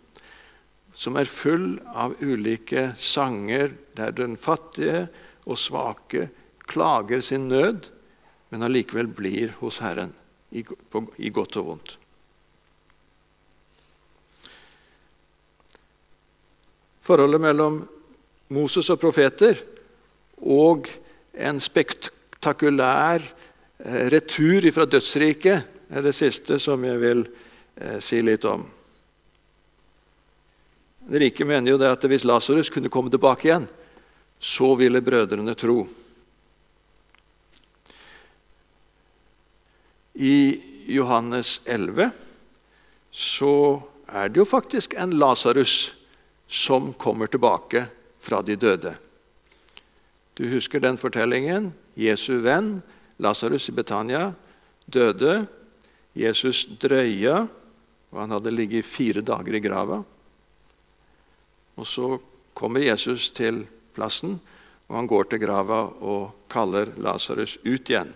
Som 0.97 1.19
er 1.21 1.29
full 1.29 1.77
av 1.93 2.17
ulike 2.25 2.95
sanger 2.97 3.75
der 3.99 4.17
den 4.17 4.39
fattige 4.41 5.05
og 5.45 5.61
svake 5.61 6.31
klager 6.67 7.21
sin 7.21 7.51
nød, 7.53 7.91
men 8.49 8.65
allikevel 8.65 9.11
blir 9.13 9.53
hos 9.61 9.83
Herren 9.85 10.15
i, 10.57 10.65
godt 10.65 11.61
og 11.61 11.69
vondt. 11.69 11.97
Forholdet 17.05 17.45
mellom 17.45 17.83
Moses 18.57 18.89
og 18.91 18.99
profeter 19.03 19.61
og 20.41 20.89
en 21.37 21.61
spektakulær 21.61 23.21
eh, 23.21 24.05
retur 24.11 24.65
fra 24.73 24.89
dødsriket 24.89 25.76
er 25.89 26.03
det 26.03 26.15
siste 26.17 26.59
som 26.63 26.83
jeg 26.85 26.99
vil 27.03 27.23
eh, 27.77 27.99
si 28.03 28.21
litt 28.23 28.45
om. 28.49 28.65
De 31.07 31.21
rike 31.23 31.47
mener 31.47 31.71
jo 31.71 31.79
det 31.79 31.93
at 31.93 32.07
hvis 32.11 32.27
Lasarus 32.27 32.71
kunne 32.75 32.91
komme 32.91 33.13
tilbake 33.13 33.47
igjen, 33.47 33.69
så 34.39 34.75
ville 34.75 35.05
brødrene 35.05 35.55
tro. 35.55 35.85
I 40.17 40.37
Johannes 40.91 41.61
11 41.65 42.11
så 43.11 43.83
er 44.07 44.29
det 44.29 44.41
jo 44.41 44.49
faktisk 44.49 44.97
en 44.99 45.15
Lasarus 45.21 45.95
som 46.47 46.93
kommer 46.95 47.31
tilbake 47.31 47.87
fra 48.19 48.43
de 48.43 48.57
døde. 48.57 48.97
Du 50.35 50.49
husker 50.51 50.81
den 50.81 50.99
fortellingen? 51.01 51.71
Jesu 51.95 52.43
venn, 52.45 52.81
Lasarus 53.23 53.69
i 53.71 53.77
Betania, 53.77 54.35
døde 54.87 55.47
Jesus 56.17 56.65
drøye, 56.81 57.45
og 58.13 58.21
han 58.23 58.33
hadde 58.33 58.55
ligget 58.55 58.89
fire 58.89 59.21
dager 59.21 59.59
i 59.59 59.61
grava. 59.61 60.01
Og 61.77 61.87
Så 61.87 62.17
kommer 62.57 62.81
Jesus 62.81 63.31
til 63.37 63.67
plassen, 63.93 64.39
og 64.89 64.97
han 64.97 65.07
går 65.07 65.29
til 65.29 65.43
grava 65.43 65.83
og 66.01 66.49
kaller 66.49 66.95
Lasarus 66.97 67.59
ut 67.67 67.91
igjen. 67.91 68.15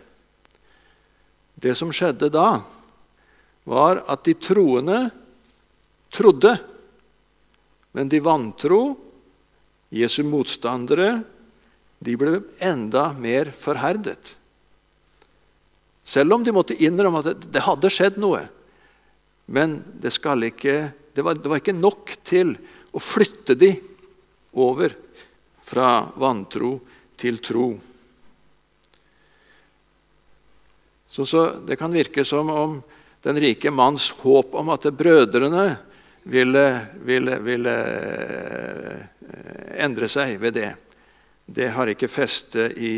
Det 1.61 1.75
som 1.76 1.92
skjedde 1.92 2.30
da, 2.33 2.62
var 3.69 4.00
at 4.09 4.25
de 4.25 4.35
troende 4.40 5.11
trodde, 6.09 6.57
men 7.92 8.09
de 8.09 8.23
vantro, 8.25 8.97
Jesu 9.92 10.23
motstandere, 10.25 11.21
de 12.00 12.16
ble 12.16 12.38
enda 12.64 13.11
mer 13.12 13.50
forherdet. 13.52 14.39
Selv 16.11 16.35
om 16.35 16.45
de 16.45 16.55
måtte 16.55 16.75
innrømme 16.75 17.23
at 17.23 17.45
det 17.55 17.62
hadde 17.62 17.90
skjedd 17.93 18.17
noe. 18.19 18.43
Men 19.47 19.76
det, 20.02 20.11
ikke, 20.19 20.90
det, 21.14 21.23
var, 21.23 21.38
det 21.38 21.50
var 21.52 21.61
ikke 21.61 21.76
nok 21.76 22.17
til 22.26 22.57
å 22.90 23.02
flytte 23.02 23.55
de 23.55 23.71
over 24.59 24.97
fra 25.55 26.09
vantro 26.19 26.81
til 27.21 27.38
tro. 27.38 27.69
Så, 31.07 31.26
så 31.26 31.45
Det 31.67 31.79
kan 31.79 31.95
virke 31.95 32.25
som 32.26 32.50
om 32.50 32.75
den 33.23 33.38
rike 33.43 33.71
manns 33.71 34.09
håp 34.25 34.55
om 34.59 34.75
at 34.75 34.90
brødrene 34.90 35.69
ville, 36.26 36.67
ville, 37.07 37.38
ville 37.45 37.76
eh, 37.87 39.07
endre 39.87 40.11
seg 40.11 40.40
ved 40.43 40.59
det, 40.59 40.73
det 41.47 41.71
har 41.75 41.90
ikke 41.90 42.11
feste 42.11 42.67
i 42.75 42.95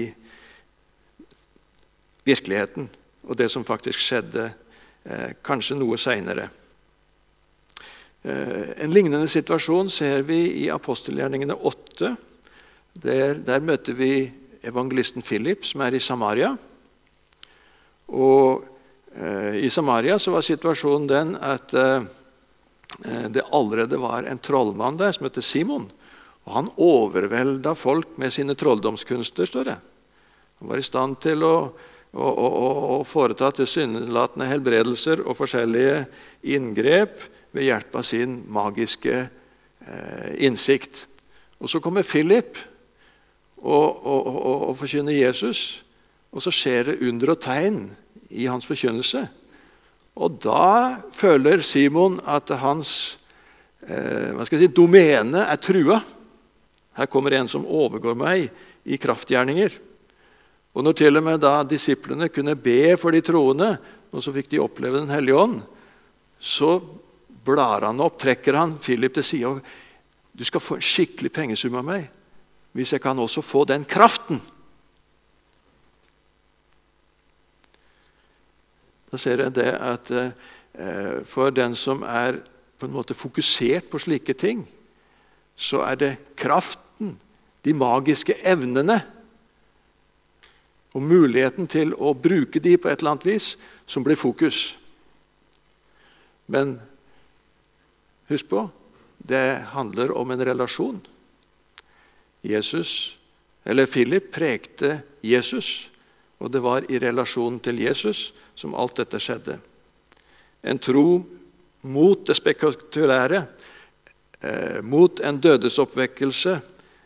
virkeligheten 2.24 2.88
og 3.22 3.38
det 3.38 3.48
som 3.52 3.64
faktisk 3.66 4.00
skjedde 4.02 4.48
eh, 5.04 5.30
kanskje 5.44 5.78
noe 5.78 5.98
seinere. 6.00 6.48
Eh, 8.22 8.82
en 8.84 8.94
lignende 8.94 9.28
situasjon 9.30 9.90
ser 9.90 10.22
vi 10.26 10.44
i 10.64 10.68
apostelgjerningene 10.70 11.56
8. 11.58 12.12
Der, 13.02 13.38
der 13.42 13.64
møter 13.64 13.96
vi 13.98 14.12
evangelisten 14.62 15.24
Philip, 15.26 15.64
som 15.66 15.82
er 15.82 15.96
i 15.96 16.02
Samaria. 16.02 16.52
Og 18.12 18.62
eh, 19.16 19.62
I 19.66 19.70
Samaria 19.70 20.18
så 20.22 20.34
var 20.34 20.46
situasjonen 20.46 21.08
den 21.10 21.34
at 21.38 21.74
eh, 21.74 22.10
det 23.32 23.48
allerede 23.50 23.98
var 23.98 24.28
en 24.28 24.38
trollmann 24.38 24.98
der 25.00 25.14
som 25.16 25.26
heter 25.26 25.42
Simon. 25.42 25.88
Og 26.44 26.52
Han 26.52 26.70
overvelda 26.76 27.74
folk 27.78 28.18
med 28.18 28.34
sine 28.34 28.54
trolldomskunster. 28.58 29.46
står 29.46 29.64
det. 29.64 29.78
Han 30.60 30.68
var 30.68 30.78
i 30.78 30.86
stand 30.86 31.18
til 31.22 31.42
å 31.42 31.54
og, 32.12 32.32
og, 32.38 32.80
og 32.98 33.06
foreta 33.08 33.48
tilsynelatende 33.56 34.48
helbredelser 34.50 35.22
og 35.24 35.36
forskjellige 35.38 36.02
inngrep 36.54 37.22
ved 37.52 37.68
hjelp 37.68 37.96
av 37.96 38.04
sin 38.04 38.40
magiske 38.52 39.14
eh, 39.22 40.30
innsikt. 40.44 41.06
Og 41.60 41.70
Så 41.70 41.80
kommer 41.80 42.04
Philip 42.04 42.58
og, 43.62 44.02
og, 44.06 44.28
og 44.68 44.76
forkynner 44.76 45.14
Jesus, 45.14 45.84
og 46.32 46.42
så 46.42 46.52
skjer 46.52 46.90
det 46.90 47.00
under 47.08 47.34
og 47.34 47.40
tegn 47.44 47.84
i 48.32 48.48
hans 48.50 48.66
forkynnelse. 48.66 49.26
Og 50.16 50.36
da 50.44 51.00
føler 51.14 51.62
Simon 51.64 52.18
at 52.28 52.50
hans 52.60 53.18
eh, 53.88 54.36
si, 54.48 54.68
domene 54.68 55.46
er 55.46 55.60
trua. 55.60 56.00
Her 56.98 57.08
kommer 57.08 57.38
en 57.38 57.48
som 57.48 57.64
overgår 57.64 58.18
meg 58.18 58.50
i 58.84 58.98
kraftgjerninger. 59.00 59.78
Og 60.72 60.84
Når 60.84 60.92
til 60.96 61.16
og 61.16 61.24
med 61.24 61.40
da 61.40 61.62
disiplene 61.68 62.30
kunne 62.32 62.56
be 62.56 62.96
for 62.96 63.12
de 63.12 63.20
troende, 63.20 63.76
og 64.12 64.24
så 64.24 64.32
fikk 64.32 64.48
de 64.50 64.60
oppleve 64.60 65.00
Den 65.00 65.12
hellige 65.12 65.36
ånd, 65.36 65.60
så 66.40 66.80
blar 67.44 67.84
han 67.84 68.00
opp, 68.00 68.18
trekker 68.18 68.56
han 68.56 68.78
Philip 68.80 69.14
til 69.14 69.24
side 69.24 69.46
og 69.46 69.60
du 70.32 70.44
skal 70.48 70.62
få 70.64 70.78
en 70.78 70.84
skikkelig 70.84 71.32
pengesum 71.32 71.76
av 71.76 71.84
meg 71.86 72.08
hvis 72.72 72.94
jeg 72.94 73.02
kan 73.04 73.18
også 73.20 73.42
få 73.44 73.66
den 73.68 73.82
kraften. 73.84 74.38
Da 79.12 79.20
ser 79.20 79.42
jeg 79.44 79.52
det 79.58 79.68
at 79.76 80.12
eh, 80.16 81.18
for 81.28 81.52
den 81.52 81.76
som 81.76 82.00
er 82.00 82.38
på 82.80 82.88
en 82.88 82.94
måte 82.94 83.12
fokusert 83.12 83.90
på 83.92 84.00
slike 84.00 84.32
ting, 84.40 84.64
så 85.52 85.82
er 85.84 86.00
det 86.00 86.12
kraften, 86.40 87.18
de 87.62 87.74
magiske 87.76 88.38
evnene, 88.40 89.02
og 90.92 91.02
muligheten 91.02 91.68
til 91.70 91.94
å 91.96 92.12
bruke 92.14 92.60
de 92.60 92.76
på 92.76 92.90
et 92.90 93.00
eller 93.00 93.14
annet 93.14 93.28
vis, 93.30 93.54
som 93.86 94.04
blir 94.04 94.18
fokus. 94.20 94.76
Men 96.52 96.76
husk 98.28 98.48
på 98.50 98.66
det 99.22 99.62
handler 99.72 100.12
om 100.18 100.30
en 100.30 100.44
relasjon. 100.44 101.00
Jesus, 102.42 103.16
eller 103.64 103.86
Philip 103.86 104.32
prekte 104.34 104.96
Jesus, 105.22 105.90
og 106.42 106.50
det 106.50 106.62
var 106.64 106.88
i 106.90 106.98
relasjonen 106.98 107.60
til 107.62 107.78
Jesus 107.84 108.32
som 108.58 108.74
alt 108.74 108.98
dette 108.98 109.20
skjedde. 109.22 109.60
En 110.62 110.80
tro 110.82 111.22
mot 111.86 112.26
det 112.26 112.34
spektakulære, 112.34 113.44
eh, 114.40 114.82
mot 114.82 115.20
en 115.20 115.38
dødesoppvekkelse, 115.38 116.60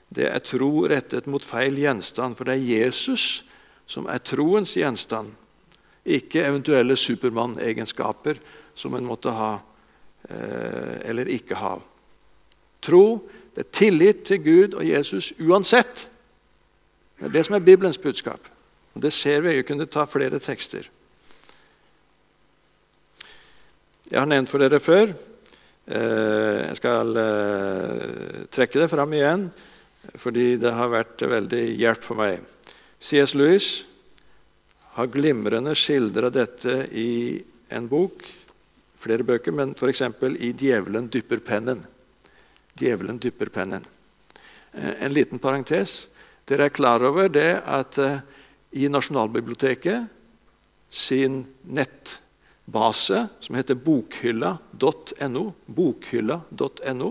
det 0.09 0.31
er 0.31 0.41
tro 0.41 0.87
rettet 0.89 1.27
mot 1.27 1.45
feil 1.45 1.77
gjenstand, 1.77 2.37
for 2.37 2.49
det 2.49 2.57
er 2.57 2.81
Jesus 2.81 3.45
som 3.87 4.09
er 4.11 4.23
troens 4.27 4.75
gjenstand, 4.77 5.33
ikke 6.07 6.45
eventuelle 6.47 6.97
Supermann-egenskaper 6.99 8.39
som 8.75 8.95
en 8.95 9.07
måtte 9.07 9.33
ha 9.35 9.53
eh, 10.29 11.09
eller 11.11 11.31
ikke 11.35 11.59
ha. 11.59 11.77
Tro 12.83 13.07
det 13.57 13.65
er 13.65 13.73
tillit 13.73 14.27
til 14.29 14.43
Gud 14.45 14.75
og 14.77 14.85
Jesus 14.85 15.31
uansett. 15.41 16.03
Det 17.17 17.31
er 17.31 17.33
det 17.33 17.47
som 17.47 17.55
er 17.57 17.65
Bibelens 17.65 17.99
budskap. 17.99 18.51
Og 18.95 19.03
Det 19.03 19.13
ser 19.13 19.41
vi. 19.41 19.55
Jeg 19.57 19.67
kunne 19.67 19.87
ta 19.87 20.05
flere 20.05 20.39
tekster. 20.39 20.91
Jeg 24.11 24.21
har 24.21 24.29
nevnt 24.29 24.51
for 24.51 24.61
dere 24.61 24.79
før. 24.81 25.09
Eh, 25.87 26.69
jeg 26.69 26.77
skal 26.77 27.17
eh, 27.17 28.45
trekke 28.53 28.81
det 28.83 28.91
fram 28.91 29.13
igjen, 29.17 29.49
fordi 30.15 30.57
det 30.61 30.73
har 30.77 30.93
vært 30.93 31.23
veldig 31.23 31.65
hjelp 31.81 32.05
for 32.05 32.21
meg. 32.21 32.45
C.S. 32.99 33.35
Lewis 33.35 33.85
har 34.97 35.11
glimrende 35.13 35.75
skildra 35.77 36.31
dette 36.33 36.87
i 36.97 37.43
en 37.69 37.89
bok, 37.89 38.25
flere 38.97 39.27
bøker, 39.27 39.53
men 39.53 39.75
f.eks. 39.77 40.03
i 40.41 40.53
'Djevelen 40.53 41.11
dypper 41.13 41.43
pennen'. 41.45 41.85
Djevelen 42.77 43.19
dypper 43.19 43.53
pennen. 43.53 43.85
Eh, 44.73 45.05
en 45.05 45.13
liten 45.13 45.39
parentes. 45.39 46.09
Dere 46.45 46.69
er 46.69 46.75
klar 46.75 47.03
over 47.05 47.29
det 47.29 47.63
at 47.65 47.99
eh, 47.99 48.21
i 48.73 48.89
Nasjonalbiblioteket 48.89 50.09
sin 50.89 51.45
nettbase, 51.63 53.27
som 53.41 53.57
heter 53.57 53.75
bokhylla.no, 53.75 55.45
bokhylla.no, 55.67 57.11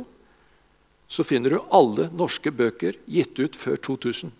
så 1.07 1.23
finner 1.23 1.49
du 1.53 1.59
alle 1.69 2.09
norske 2.13 2.51
bøker 2.51 2.97
gitt 3.05 3.39
ut 3.39 3.55
før 3.57 3.77
2000. 3.93 4.33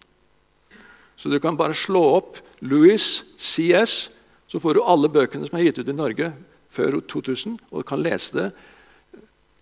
Så 1.16 1.32
du 1.32 1.40
kan 1.40 1.58
bare 1.58 1.78
slå 1.78 2.02
opp 2.18 2.40
Louis 2.66 3.24
CS, 3.38 4.10
så 4.48 4.62
får 4.62 4.78
du 4.78 4.86
alle 4.86 5.12
bøkene 5.12 5.48
som 5.48 5.58
er 5.58 5.70
gitt 5.70 5.80
ut 5.82 5.92
i 5.92 5.96
Norge 5.96 6.32
før 6.72 7.00
2000, 7.08 7.58
og 7.72 7.88
kan 7.88 8.04
lese 8.04 8.36
det 8.36 8.50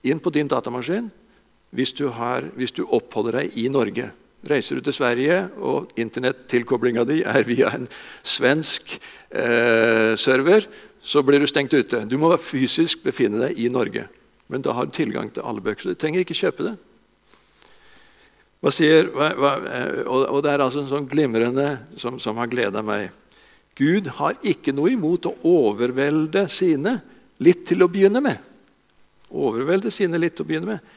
inn 0.10 0.20
på 0.20 0.34
din 0.34 0.50
datamaskin 0.50 1.12
hvis 1.74 1.94
du, 1.98 2.08
har, 2.14 2.46
hvis 2.58 2.74
du 2.76 2.84
oppholder 2.86 3.40
deg 3.42 3.56
i 3.58 3.68
Norge. 3.72 4.12
Reiser 4.46 4.78
du 4.78 4.86
til 4.86 4.94
Sverige, 4.94 5.38
og 5.58 5.94
internettilkoblinga 5.98 7.06
di 7.08 7.22
er 7.26 7.46
via 7.48 7.72
en 7.74 7.88
svensk 8.22 8.98
eh, 9.32 10.14
server, 10.20 10.68
så 11.02 11.24
blir 11.26 11.42
du 11.42 11.48
stengt 11.50 11.74
ute. 11.74 12.04
Du 12.06 12.18
må 12.22 12.30
fysisk 12.38 13.02
befinne 13.08 13.48
deg 13.48 13.58
i 13.60 13.72
Norge. 13.74 14.06
Men 14.52 14.62
da 14.62 14.76
har 14.78 14.86
du 14.86 14.94
tilgang 14.94 15.32
til 15.34 15.48
alle 15.48 15.64
bøker, 15.64 15.82
så 15.82 15.96
du 15.96 16.00
trenger 16.00 16.22
ikke 16.22 16.38
kjøpe 16.38 16.68
det. 16.68 16.76
Hva 18.64 18.72
sier, 18.72 19.10
hva, 19.12 19.34
hva, 19.36 19.52
eh, 19.68 19.98
og, 20.08 20.38
det 20.46 20.54
er 20.54 20.62
altså 20.64 20.80
en 20.80 20.88
sånn 20.88 21.08
glimrende 21.12 21.68
som, 22.00 22.16
som 22.16 22.38
har 22.40 22.48
gleda 22.48 22.80
meg. 22.86 23.12
Gud 23.76 24.08
har 24.22 24.38
ikke 24.40 24.72
noe 24.72 24.94
imot 24.94 25.28
å 25.28 25.36
overvelde 25.50 26.46
sine 26.48 27.02
litt 27.44 27.66
til 27.68 27.84
å 27.84 27.90
begynne 27.92 28.22
med. 28.24 28.40
Overvelde 29.34 29.92
sine 29.92 30.22
litt 30.22 30.38
til 30.38 30.46
å 30.46 30.52
begynne 30.52 30.78
med. 30.78 30.92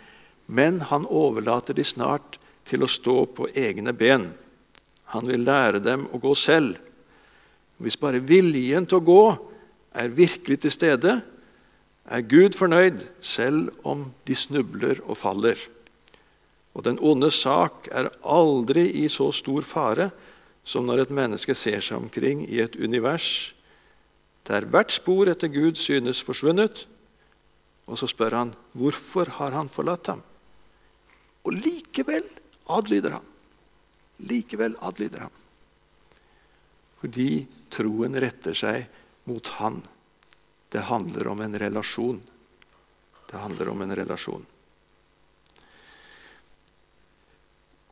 Men 0.47 0.79
han 0.93 1.09
overlater 1.11 1.75
de 1.75 1.83
snart 1.83 2.39
til 2.67 2.87
å 2.87 2.91
stå 2.91 3.19
på 3.35 3.49
egne 3.51 3.91
ben. 3.97 4.29
Han 5.11 5.27
vil 5.27 5.43
lære 5.47 5.83
dem 5.83 6.07
å 6.15 6.23
gå 6.23 6.35
selv. 6.39 6.79
Hvis 7.83 7.99
bare 7.99 8.23
viljen 8.23 8.87
til 8.87 9.01
å 9.01 9.07
gå 9.11 9.23
er 9.97 10.15
virkelig 10.15 10.63
til 10.63 10.75
stede, 10.75 11.19
er 12.07 12.29
Gud 12.31 12.55
fornøyd 12.55 13.03
selv 13.19 13.73
om 13.83 14.07
de 14.29 14.39
snubler 14.39 15.03
og 15.03 15.19
faller. 15.19 15.59
Og 16.77 16.85
den 16.85 16.99
onde 17.01 17.31
sak 17.33 17.89
er 17.89 18.11
aldri 18.21 18.85
i 19.01 19.07
så 19.09 19.31
stor 19.33 19.65
fare 19.65 20.11
som 20.67 20.85
når 20.85 21.07
et 21.07 21.15
menneske 21.15 21.55
ser 21.57 21.81
seg 21.81 21.97
omkring 21.97 22.43
i 22.45 22.61
et 22.61 22.77
univers 22.77 23.55
der 24.47 24.67
hvert 24.71 24.93
spor 24.95 25.27
etter 25.31 25.51
Gud 25.51 25.75
synes 25.81 26.21
forsvunnet, 26.23 26.85
og 27.87 27.99
så 27.99 28.07
spør 28.07 28.37
han 28.37 28.53
hvorfor 28.79 29.31
har 29.41 29.57
han 29.57 29.71
forlatt 29.71 30.13
ham. 30.13 30.21
Og 31.47 31.55
likevel 31.55 32.27
adlyder 32.71 33.17
han. 33.17 33.27
Likevel 34.27 34.77
adlyder 34.87 35.27
han. 35.27 35.35
Fordi 37.03 37.47
troen 37.75 38.17
retter 38.23 38.57
seg 38.57 38.87
mot 39.27 39.47
Han. 39.59 39.83
Det 40.71 40.87
handler 40.89 41.29
om 41.29 41.41
en 41.45 41.59
relasjon. 41.59 42.19
Det 43.31 43.39
handler 43.39 43.69
om 43.71 43.83
en 43.83 43.95
relasjon. 43.99 44.47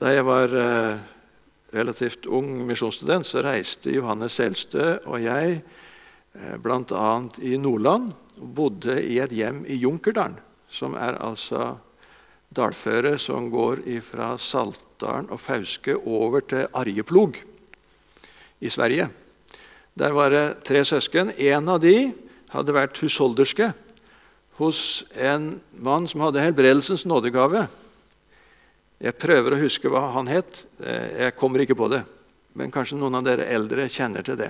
Da 0.03 0.11
jeg 0.11 0.25
var 0.27 0.51
eh, 0.59 0.97
relativt 1.71 2.27
ung 2.27 2.49
misjonsstudent, 2.67 3.27
så 3.29 3.45
reiste 3.47 3.93
Johannes 3.95 4.35
Selstø 4.41 4.97
og 5.07 5.23
jeg 5.23 5.61
eh, 5.61 6.57
bl.a. 6.59 7.11
i 7.39 7.55
Nordland 7.63 8.09
og 8.41 8.49
bodde 8.57 8.97
i 8.99 9.21
et 9.23 9.35
hjem 9.35 9.63
i 9.71 9.79
Junkerdalen, 9.79 10.41
som 10.67 10.97
er 10.99 11.21
altså 11.23 11.77
dalføret 12.55 13.23
som 13.23 13.47
går 13.55 13.85
fra 14.03 14.33
Saltdalen 14.35 15.31
og 15.31 15.39
Fauske 15.39 15.95
over 15.95 16.43
til 16.43 16.67
Arjeplog 16.75 17.39
i 18.59 18.69
Sverige. 18.71 19.09
Der 19.95 20.11
var 20.11 20.35
det 20.35 20.65
tre 20.67 20.83
søsken. 20.83 21.31
En 21.39 21.71
av 21.71 21.79
de 21.79 22.11
hadde 22.51 22.75
vært 22.75 22.99
husholderske 22.99 23.71
hos 24.59 25.05
en 25.15 25.61
mann 25.71 26.11
som 26.11 26.27
hadde 26.27 26.43
helbredelsens 26.43 27.07
nådegave. 27.07 27.69
Jeg 29.05 29.19
prøver 29.21 29.53
å 29.53 29.61
huske 29.61 29.91
hva 29.93 30.07
han 30.15 30.31
het. 30.33 30.63
Eh, 30.81 31.25
jeg 31.27 31.37
kommer 31.37 31.61
ikke 31.61 31.77
på 31.77 31.91
det. 31.93 32.01
Men 32.57 32.73
kanskje 32.73 32.97
noen 32.97 33.19
av 33.19 33.27
dere 33.27 33.51
eldre 33.53 33.85
kjenner 33.93 34.25
til 34.25 34.39
det. 34.41 34.49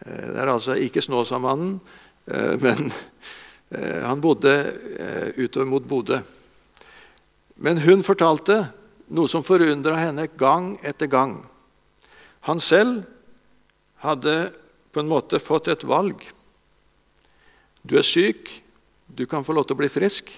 Eh, 0.00 0.30
det 0.30 0.38
er 0.40 0.52
altså 0.52 0.78
ikke 0.80 1.02
Snåsamannen, 1.04 1.74
eh, 2.30 2.54
men 2.62 2.88
han 3.74 4.20
bodde 4.22 4.52
utover 5.40 5.66
mot 5.66 5.86
Bodø. 5.88 6.20
Men 7.58 7.80
hun 7.82 8.04
fortalte 8.06 8.60
noe 9.10 9.26
som 9.26 9.42
forundra 9.42 9.96
henne 9.98 10.28
gang 10.38 10.76
etter 10.86 11.10
gang. 11.10 11.40
Han 12.46 12.60
selv 12.62 13.02
hadde 14.04 14.52
på 14.94 15.02
en 15.02 15.10
måte 15.10 15.40
fått 15.42 15.72
et 15.72 15.82
valg. 15.88 16.22
Du 17.82 17.96
er 17.98 18.06
syk, 18.06 18.52
du 19.08 19.26
kan 19.26 19.42
få 19.42 19.56
lov 19.56 19.66
til 19.66 19.74
å 19.74 19.82
bli 19.82 19.90
frisk. 19.90 20.30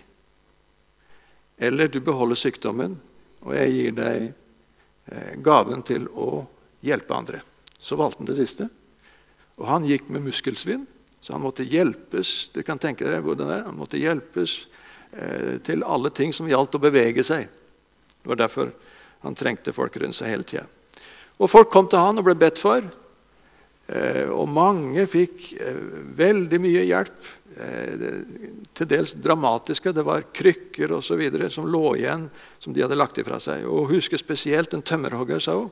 Eller 1.57 1.89
du 1.89 2.01
beholder 2.05 2.39
sykdommen, 2.39 2.99
og 3.41 3.55
jeg 3.57 3.73
gir 3.73 3.95
deg 3.97 4.27
eh, 4.27 5.33
gaven 5.45 5.85
til 5.87 6.09
å 6.13 6.45
hjelpe 6.85 7.17
andre. 7.17 7.41
Så 7.79 7.97
valgte 7.97 8.23
han 8.23 8.31
det 8.31 8.39
siste. 8.41 8.69
Og 9.57 9.69
han 9.71 9.87
gikk 9.89 10.11
med 10.13 10.27
muskelsvinn, 10.27 10.85
så 11.21 11.35
han 11.35 11.45
måtte 11.45 11.65
hjelpes 11.67 12.51
dere 12.55 12.67
kan 12.67 12.81
tenke 12.81 13.07
dere 13.07 13.23
hvordan 13.25 13.49
det 13.49 13.55
er, 13.57 13.65
han 13.67 13.79
måtte 13.79 14.01
hjelpes 14.01 14.59
eh, 15.17 15.57
til 15.65 15.85
alle 15.87 16.13
ting 16.15 16.35
som 16.37 16.49
gjaldt 16.49 16.77
å 16.77 16.83
bevege 16.83 17.25
seg. 17.27 17.49
Det 17.49 18.31
var 18.31 18.43
derfor 18.43 18.75
han 19.25 19.39
trengte 19.39 19.73
folk 19.75 19.97
rundt 20.03 20.19
seg 20.19 20.35
hele 20.35 20.47
tida. 20.47 20.67
Og 21.41 21.51
folk 21.51 21.73
kom 21.73 21.89
til 21.89 22.01
han 22.01 22.21
og 22.21 22.29
ble 22.29 22.37
bedt 22.39 22.61
for. 22.61 22.85
Eh, 23.87 24.27
og 24.35 24.49
mange 24.51 25.05
fikk 25.07 25.53
eh, 25.61 25.83
veldig 26.19 26.59
mye 26.63 26.87
hjelp. 26.89 27.29
Eh, 27.57 28.07
til 28.77 28.89
dels 28.91 29.15
dramatiske. 29.23 29.95
Det 29.95 30.05
var 30.05 30.27
krykker 30.35 30.97
videre 31.17 31.51
som 31.51 31.69
lå 31.71 31.95
igjen, 31.97 32.27
som 32.59 32.75
de 32.75 32.83
hadde 32.83 32.99
lagt 32.99 33.19
ifra 33.23 33.39
seg. 33.41 33.65
Og 33.65 33.93
husker 33.95 34.21
spesielt 34.21 34.75
en 34.75 34.85
tømmerhogger 34.85 35.41
sa 35.41 35.57
hun, 35.61 35.71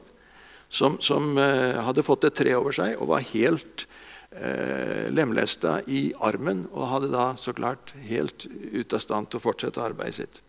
som, 0.71 0.97
som 1.03 1.37
hadde 1.37 2.03
fått 2.03 2.25
et 2.25 2.35
tre 2.35 2.55
over 2.57 2.75
seg 2.75 2.97
og 2.97 3.13
var 3.13 3.27
helt 3.35 3.85
eh, 4.33 5.11
lemlesta 5.13 5.81
i 5.87 6.09
armen. 6.25 6.65
Og 6.73 6.91
hadde 6.91 7.13
da 7.13 7.29
så 7.39 7.55
klart 7.55 7.93
helt 8.09 8.47
ute 8.49 8.97
av 8.97 9.03
stand 9.03 9.31
til 9.31 9.43
å 9.43 9.45
fortsette 9.45 9.83
arbeidet 9.85 10.23
sitt. 10.23 10.43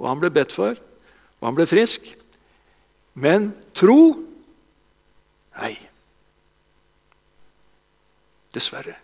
Og 0.00 0.08
Han 0.08 0.22
ble 0.22 0.32
bedt 0.34 0.54
for, 0.54 0.78
og 1.38 1.46
han 1.46 1.58
ble 1.58 1.68
frisk. 1.70 2.06
Men 3.14 3.52
tro 3.76 4.14
Nei. 5.54 5.76
Dessverre. 8.54 8.96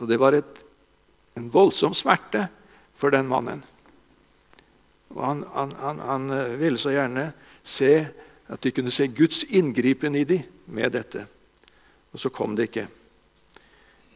Og 0.00 0.08
det 0.08 0.18
var 0.20 0.36
et, 0.36 0.62
en 1.36 1.48
voldsom 1.52 1.94
smerte 1.96 2.46
for 2.96 3.12
den 3.14 3.28
mannen. 3.30 3.62
Og 5.14 5.22
han, 5.24 5.44
han, 5.54 5.74
han, 5.80 6.00
han, 6.06 6.30
eh, 6.36 6.56
ville 6.60 6.78
så 6.78 6.94
gjerne 6.94 7.30
se 7.62 7.92
at 8.50 8.62
de 8.62 8.72
kunne 8.74 8.92
se 8.94 9.08
Guds 9.10 9.42
inngripen 9.44 10.16
i 10.16 10.24
dem 10.24 10.46
med 10.70 10.92
dette. 10.94 11.24
Og 12.12 12.20
så 12.20 12.30
kom 12.34 12.54
det 12.58 12.70
ikke. 12.70 12.86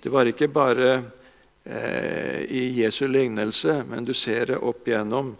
Det 0.02 0.12
var 0.12 0.28
ikke 0.28 0.50
bare 0.52 0.90
eh, 1.64 2.44
i 2.44 2.64
Jesu 2.82 3.06
lignelse, 3.08 3.82
men 3.88 4.04
du 4.04 4.14
ser 4.14 4.52
det 4.52 4.60
opp 4.60 4.88
igjennom 4.88 5.34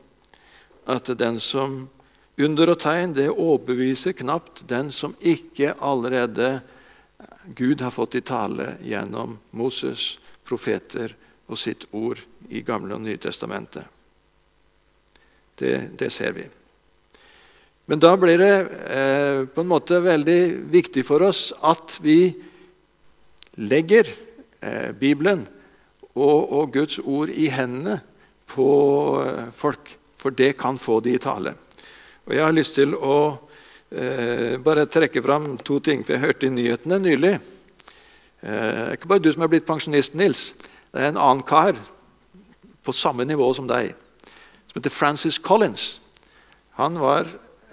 at 0.91 1.11
den 1.19 1.41
som 1.41 1.85
under 2.41 2.73
og 2.73 2.81
tegn, 2.83 3.13
det 3.15 3.29
overbeviser 3.31 4.17
knapt 4.19 4.65
den 4.69 4.91
som 4.91 5.15
ikke 5.23 5.77
allerede 5.79 6.59
Gud 7.55 7.81
har 7.81 7.91
fått 7.91 8.15
i 8.15 8.25
tale 8.25 8.75
gjennom 8.83 9.39
Moses 9.51 10.15
profeter 10.45 11.15
og 11.47 11.59
sitt 11.61 11.87
ord 11.93 12.21
i 12.49 12.63
Gamle 12.65 12.97
og 12.97 13.05
Nye 13.05 13.21
testamentet. 13.21 13.85
Det, 15.55 15.75
det 15.99 16.11
ser 16.11 16.33
vi. 16.35 16.47
Men 17.87 18.01
da 18.01 18.15
blir 18.17 18.41
det 18.41 18.55
eh, 18.97 19.41
på 19.45 19.61
en 19.61 19.69
måte 19.71 20.01
veldig 20.01 20.41
viktig 20.73 21.05
for 21.05 21.23
oss 21.27 21.51
at 21.61 21.99
vi 22.03 22.33
legger 23.61 24.09
eh, 24.65 24.91
Bibelen 24.97 25.45
og, 26.15 26.39
og, 26.49 26.73
Guds 26.73 26.99
ord 27.05 27.29
i 27.29 27.51
hendene 27.53 28.01
på 28.49 28.69
eh, 29.21 29.51
folk, 29.53 29.93
for 30.17 30.33
det 30.33 30.55
kan 30.61 30.81
få 30.81 31.01
de 31.05 31.15
i 31.15 31.21
tale. 31.21 31.55
Og 32.25 32.35
Jeg 32.35 32.45
har 32.45 32.57
lyst 32.57 32.79
til 32.81 32.97
å 32.97 33.17
eh, 33.91 34.57
bare 34.63 34.87
trekke 34.87 35.23
fram 35.23 35.57
to 35.59 35.81
ting, 35.81 36.05
for 36.05 36.15
jeg 36.15 36.25
hørte 36.25 36.47
i 36.47 36.55
nyhetene 36.55 37.01
nylig 37.03 37.35
eh, 38.45 38.95
ikke 38.95 39.11
bare 39.11 39.25
du 39.25 39.33
som 39.33 39.45
er 39.45 39.53
blitt 39.53 39.69
pensjonist, 39.69 40.15
Nils. 40.15 40.53
Det 40.93 41.03
er 41.03 41.13
en 41.13 41.21
annen 41.21 41.45
kar 41.47 41.79
på 42.85 42.93
samme 42.93 43.25
nivå 43.25 43.47
som 43.57 43.69
deg, 43.69 43.95
som 44.69 44.79
heter 44.79 44.93
Francis 44.93 45.39
Collins. 45.43 45.99
Han 46.79 46.99
var 47.01 47.27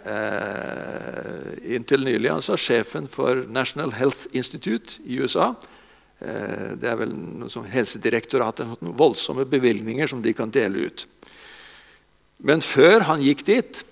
eh, 0.06 1.76
inntil 1.76 2.06
nylig 2.06 2.32
altså, 2.32 2.58
sjefen 2.58 3.10
for 3.12 3.43
National 3.50 3.93
Health 3.97 4.28
Institute 4.32 5.02
i 5.06 5.19
USA. 5.21 5.52
Eh, 6.21 6.74
det 6.80 6.89
er 6.89 7.00
vel 7.00 7.13
noe 7.15 7.50
som 7.52 7.65
Helsedirektoratet 7.67 8.69
noen 8.69 8.97
voldsomme 8.97 9.47
bevilgninger 9.50 10.10
som 10.10 10.21
de 10.24 10.36
kan 10.38 10.54
dele 10.54 10.88
ut. 10.88 11.08
Men 12.41 12.63
før 12.65 13.06
han 13.10 13.21
gikk 13.21 13.43
dit, 13.45 13.84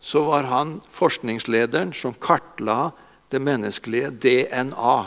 så 0.00 0.24
var 0.24 0.48
han 0.48 0.78
forskningslederen 0.88 1.92
som 1.92 2.16
kartla 2.16 2.90
det 3.30 3.38
menneskelige 3.38 4.10
DNA. 4.10 4.98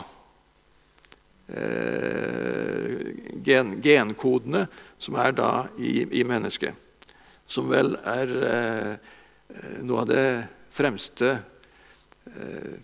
Eh, 1.46 3.00
gen, 3.44 3.74
genkodene 3.82 4.66
som 4.98 5.18
er 5.20 5.34
da 5.36 5.50
i, 5.76 6.06
i, 6.06 6.22
mennesket. 6.24 6.78
Som 7.46 7.68
vel 7.72 7.98
er 8.00 8.36
eh, 8.48 9.10
noe 9.84 10.04
av 10.04 10.08
det 10.08 10.28
fremste 10.72 11.34
eh, 12.30 12.78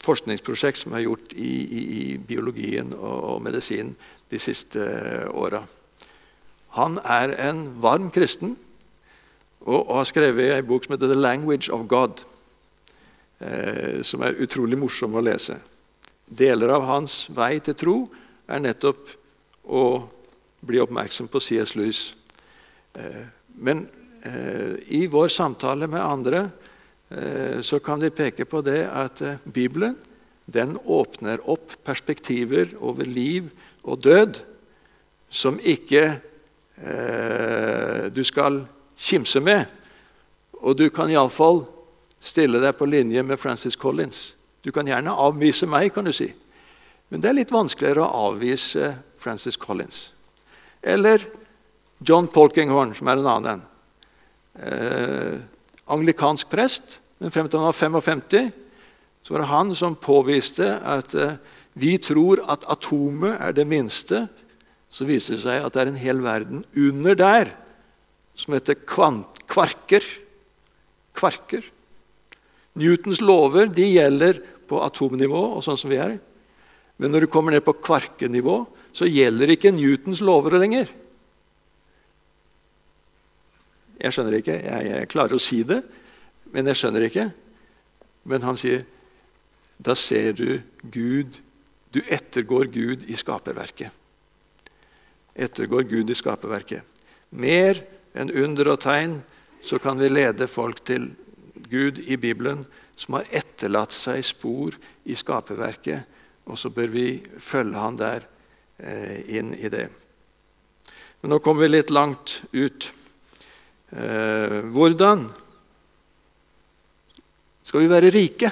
forskningsprosjekt 0.00 0.80
som 0.80 0.96
er 0.96 1.04
gjort 1.04 1.36
i, 1.36 1.52
i, 1.60 1.84
i 2.00 2.02
biologien 2.18 2.96
og, 2.96 3.36
og 3.36 3.44
medisin 3.44 3.92
de 4.32 4.40
siste 4.42 4.80
åra. 5.28 5.62
Han 6.80 6.98
er 7.04 7.36
en 7.50 7.66
varm 7.82 8.08
kristen 8.14 8.56
og, 9.60 9.96
har 9.96 10.04
skrevet 10.08 10.54
ei 10.54 10.62
bok 10.62 10.84
som 10.84 10.94
heter 10.94 11.12
'The 11.12 11.20
Language 11.20 11.72
of 11.72 11.88
God', 11.88 12.24
eh, 13.40 14.02
som 14.02 14.22
er 14.22 14.40
utrolig 14.40 14.78
morsom 14.78 15.14
å 15.14 15.24
lese. 15.24 15.56
Deler 16.30 16.68
av 16.68 16.86
hans 16.86 17.26
vei 17.34 17.58
til 17.58 17.74
tro 17.74 17.96
er 18.48 18.58
nettopp 18.62 19.10
å 19.66 20.08
bli 20.60 20.80
oppmerksom 20.82 21.28
på 21.30 21.40
C.S. 21.42 21.74
Lewis. 21.78 22.14
Eh, 22.94 23.26
men 23.62 23.86
eh, 24.22 24.76
i 24.94 25.06
vår 25.10 25.30
samtale 25.32 25.88
med 25.90 26.02
andre 26.02 26.44
eh, 27.10 27.60
så 27.66 27.80
kan 27.82 28.00
de 28.02 28.12
peke 28.14 28.46
på 28.48 28.62
det 28.66 28.84
at 28.86 29.22
Bibelen 29.44 29.96
den 30.50 30.76
åpner 30.84 31.42
opp 31.50 31.76
perspektiver 31.86 32.74
over 32.78 33.06
liv 33.06 33.50
og 33.82 34.02
død 34.02 34.42
som 35.30 35.60
ikke 35.62 36.20
du 38.10 38.22
skal 38.24 38.62
kimse 39.00 39.40
med. 39.40 39.66
Og 40.60 40.76
du 40.76 40.88
kan 40.92 41.10
iallfall 41.10 41.64
stille 42.20 42.60
deg 42.60 42.76
på 42.76 42.88
linje 42.88 43.22
med 43.24 43.40
Francis 43.40 43.78
Collins. 43.80 44.34
Du 44.60 44.70
kan 44.76 44.88
gjerne 44.88 45.16
avvise 45.16 45.68
meg, 45.70 45.92
kan 45.94 46.04
du 46.04 46.12
si. 46.12 46.28
Men 47.10 47.22
det 47.22 47.30
er 47.30 47.38
litt 47.40 47.54
vanskeligere 47.54 48.04
å 48.04 48.26
avvise 48.28 48.92
Francis 49.20 49.56
Collins. 49.60 50.10
Eller 50.82 51.24
John 52.04 52.28
Polkinghorn, 52.32 52.92
som 52.96 53.08
er 53.08 53.20
en 53.20 53.30
annen. 53.34 53.62
Eh, 54.60 55.40
anglikansk 55.90 56.50
prest, 56.52 57.00
men 57.18 57.32
frem 57.32 57.48
til 57.48 57.60
han 57.60 57.70
var 57.70 57.76
55, 57.76 58.52
så 59.24 59.34
var 59.34 59.42
det 59.42 59.50
han 59.50 59.72
som 59.76 59.96
påviste 59.96 60.68
at 60.86 61.16
eh, 61.16 61.40
vi 61.80 61.96
tror 62.02 62.44
at 62.50 62.68
atomet 62.72 63.40
er 63.40 63.56
det 63.56 63.66
minste. 63.68 64.26
Så 64.90 65.06
viser 65.08 65.36
det 65.36 65.44
seg 65.44 65.64
at 65.64 65.74
det 65.74 65.82
er 65.82 65.90
en 65.92 66.00
hel 66.00 66.22
verden 66.24 66.64
under 66.76 67.18
der 67.18 67.52
som 68.40 68.56
heter 68.56 68.78
kvarker. 68.88 70.06
Kvarker. 71.16 71.66
Newtons 72.80 73.20
lover 73.20 73.68
de 73.68 73.84
gjelder 73.90 74.40
på 74.70 74.80
atomnivå, 74.84 75.42
og 75.56 75.64
sånn 75.66 75.78
som 75.80 75.90
vi 75.92 75.98
er. 76.00 76.16
Men 77.00 77.12
når 77.12 77.26
du 77.26 77.32
kommer 77.32 77.54
ned 77.54 77.64
på 77.66 77.76
kvarkenivå, 77.80 78.62
så 78.96 79.08
gjelder 79.08 79.54
ikke 79.54 79.72
Newtons 79.74 80.22
lover 80.24 80.58
lenger. 80.60 80.90
Jeg 84.00 84.16
skjønner 84.16 84.38
ikke. 84.38 84.56
Jeg, 84.64 84.88
jeg 84.88 85.10
klarer 85.12 85.36
å 85.36 85.42
si 85.42 85.60
det, 85.66 85.82
men 86.54 86.70
jeg 86.70 86.80
skjønner 86.80 87.06
ikke. 87.08 87.26
Men 88.30 88.44
han 88.46 88.58
sier 88.60 88.86
da 89.80 89.94
ser 89.96 90.34
du 90.36 90.60
Gud 90.92 91.40
Du 91.90 91.98
ettergår 92.06 92.68
Gud 92.70 93.08
i 93.10 93.16
skaperverket. 93.18 93.90
Ettergår 95.34 95.88
Gud 95.90 96.12
i 96.12 96.14
skaperverket. 96.14 96.84
Mer 97.34 97.80
enn 98.14 98.32
under 98.32 98.72
og 98.72 98.80
tegn 98.82 99.18
så 99.62 99.78
kan 99.78 99.98
vi 100.00 100.08
lede 100.08 100.48
folk 100.50 100.82
til 100.88 101.10
Gud 101.70 102.00
i 102.00 102.16
Bibelen 102.16 102.64
som 102.96 103.16
har 103.16 103.28
etterlatt 103.32 103.94
seg 103.96 104.22
spor 104.26 104.76
i 105.08 105.16
skaperverket, 105.16 106.04
og 106.44 106.58
så 106.58 106.72
bør 106.74 106.90
vi 106.92 107.06
følge 107.40 107.80
han 107.80 107.96
der 107.96 108.26
eh, 108.78 109.36
inn 109.38 109.54
i 109.56 109.70
det. 109.72 109.86
Men 111.20 111.34
nå 111.34 111.38
kommer 111.44 111.64
vi 111.64 111.76
litt 111.76 111.92
langt 111.92 112.40
ut. 112.52 112.90
Eh, 113.92 114.60
hvordan 114.72 115.26
skal 117.64 117.84
vi 117.84 117.92
være 117.92 118.12
rike? 118.12 118.50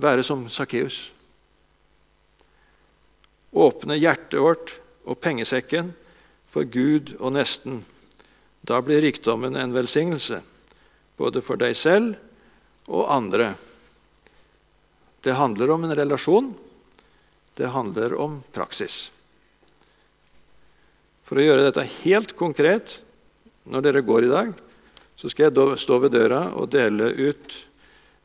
Være 0.00 0.24
som 0.26 0.46
Sakkeus. 0.50 1.12
Åpne 3.54 3.98
hjertet 4.00 4.40
vårt 4.42 4.74
og 5.04 5.20
pengesekken 5.22 5.92
for 6.54 6.66
Gud 6.70 7.16
og 7.18 7.34
nesten. 7.34 7.82
Da 8.64 8.78
blir 8.84 9.02
rikdommen 9.02 9.58
en 9.58 9.74
velsignelse, 9.74 10.40
både 11.18 11.42
for 11.44 11.58
deg 11.60 11.74
selv 11.76 12.14
og 12.86 13.10
andre. 13.10 13.52
Det 15.24 15.34
handler 15.34 15.74
om 15.74 15.84
en 15.86 15.96
relasjon. 15.96 16.52
Det 17.54 17.70
handler 17.70 18.14
om 18.20 18.38
praksis. 18.54 19.08
For 21.24 21.40
å 21.40 21.44
gjøre 21.44 21.66
dette 21.68 21.86
helt 22.02 22.34
konkret 22.36 22.98
når 23.64 23.86
dere 23.86 24.04
går 24.04 24.26
i 24.26 24.32
dag, 24.32 24.50
så 25.16 25.30
skal 25.30 25.48
jeg 25.48 25.78
stå 25.80 25.98
ved 26.02 26.12
døra 26.12 26.48
og 26.58 26.68
dele 26.74 27.08
ut 27.14 27.54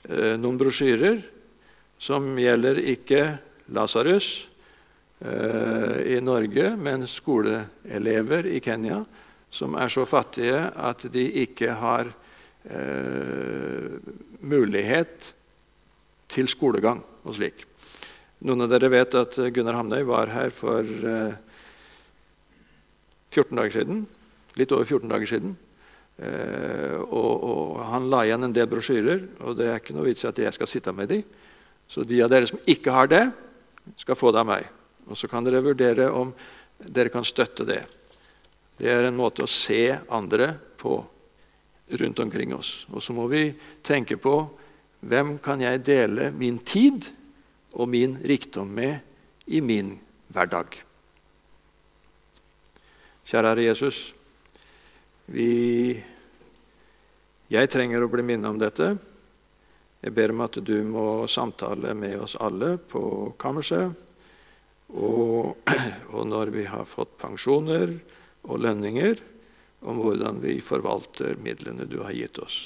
eh, 0.09 0.35
noen 0.41 0.57
brosjyrer 0.59 1.21
som 2.01 2.33
gjelder 2.39 2.81
ikke 2.95 3.21
Lasarus 3.75 4.48
i 5.19 6.15
Norge, 6.23 6.69
men 6.79 7.03
skoleelever 7.03 8.45
i 8.47 8.62
Kenya 8.63 9.01
som 9.49 9.75
er 9.75 9.89
så 9.91 10.05
fattige 10.08 10.69
at 10.77 11.05
de 11.12 11.25
ikke 11.43 11.73
har 11.82 12.12
eh, 12.69 13.97
mulighet 14.39 15.32
til 16.29 16.49
skolegang 16.49 17.01
og 17.25 17.36
slik. 17.36 17.65
Noen 18.45 18.63
av 18.63 18.71
dere 18.71 18.91
vet 18.93 19.17
at 19.19 19.36
Gunnar 19.51 19.79
Hamnøy 19.82 20.05
var 20.08 20.32
her 20.32 20.53
for 20.53 20.86
eh, 20.86 21.34
14 23.34 23.58
dager 23.58 23.75
siden 23.79 24.05
litt 24.60 24.71
over 24.75 24.86
14 24.86 25.10
dager 25.10 25.29
siden. 25.29 25.58
Eh, 26.19 26.97
og, 26.99 27.34
og, 27.43 27.75
Han 27.89 28.10
la 28.12 28.25
igjen 28.27 28.45
en 28.45 28.55
del 28.55 28.67
brosjyrer, 28.69 29.23
og 29.45 29.55
det 29.58 29.69
er 29.69 29.79
ikke 29.79 29.95
noe 29.97 30.10
vits 30.10 30.25
i 30.25 30.29
at 30.29 30.41
jeg 30.45 30.55
skal 30.55 30.69
sitte 30.69 30.93
med 30.95 31.10
de. 31.12 31.21
Så 31.89 32.03
de 32.05 32.19
av 32.21 32.29
dere 32.32 32.49
som 32.49 32.60
ikke 32.69 32.93
har 32.93 33.10
det, 33.10 33.23
skal 33.97 34.19
få 34.19 34.34
det 34.36 34.43
av 34.43 34.49
meg. 34.49 34.67
Og 35.10 35.17
Så 35.17 35.28
kan 35.28 35.43
dere 35.43 35.63
vurdere 35.65 36.10
om 36.13 36.34
dere 36.80 37.10
kan 37.10 37.26
støtte 37.26 37.65
det. 37.67 37.84
Det 38.80 38.88
er 38.88 39.10
en 39.10 39.17
måte 39.17 39.43
å 39.43 39.52
se 39.52 39.98
andre 40.08 40.54
på 40.80 41.02
rundt 42.00 42.19
omkring 42.19 42.54
oss. 42.56 42.86
Og 42.93 43.04
så 43.04 43.13
må 43.17 43.26
vi 43.28 43.50
tenke 43.84 44.15
på 44.22 44.36
hvem 45.02 45.38
kan 45.43 45.62
jeg 45.63 45.84
dele 45.84 46.30
min 46.32 46.60
tid 46.62 47.10
og 47.74 47.89
min 47.89 48.17
rikdom 48.24 48.69
med 48.72 49.00
i 49.50 49.62
min 49.62 49.95
hverdag. 50.30 50.78
Kjære 53.26 53.52
Herre 53.52 53.67
Jesus. 53.67 53.98
Vi, 55.30 55.93
jeg 57.50 57.69
trenger 57.69 58.02
å 58.02 58.10
bli 58.10 58.26
minnet 58.26 58.50
om 58.50 58.58
dette. 58.62 58.93
Jeg 60.00 60.15
ber 60.15 60.34
om 60.34 60.45
at 60.45 60.58
du 60.63 60.78
må 60.88 61.28
samtale 61.30 61.93
med 61.93 62.22
oss 62.24 62.38
alle 62.39 62.78
på 62.80 63.34
kammerset. 63.41 64.09
Og, 64.89 65.58
og 66.15 66.23
når 66.28 66.54
vi 66.56 66.65
har 66.69 66.88
fått 66.89 67.17
pensjoner 67.21 67.93
og 68.47 68.62
lønninger, 68.63 69.21
om 69.80 70.02
hvordan 70.02 70.41
vi 70.43 70.58
forvalter 70.63 71.39
midlene 71.39 71.88
du 71.88 72.02
har 72.04 72.15
gitt 72.15 72.39
oss. 72.41 72.58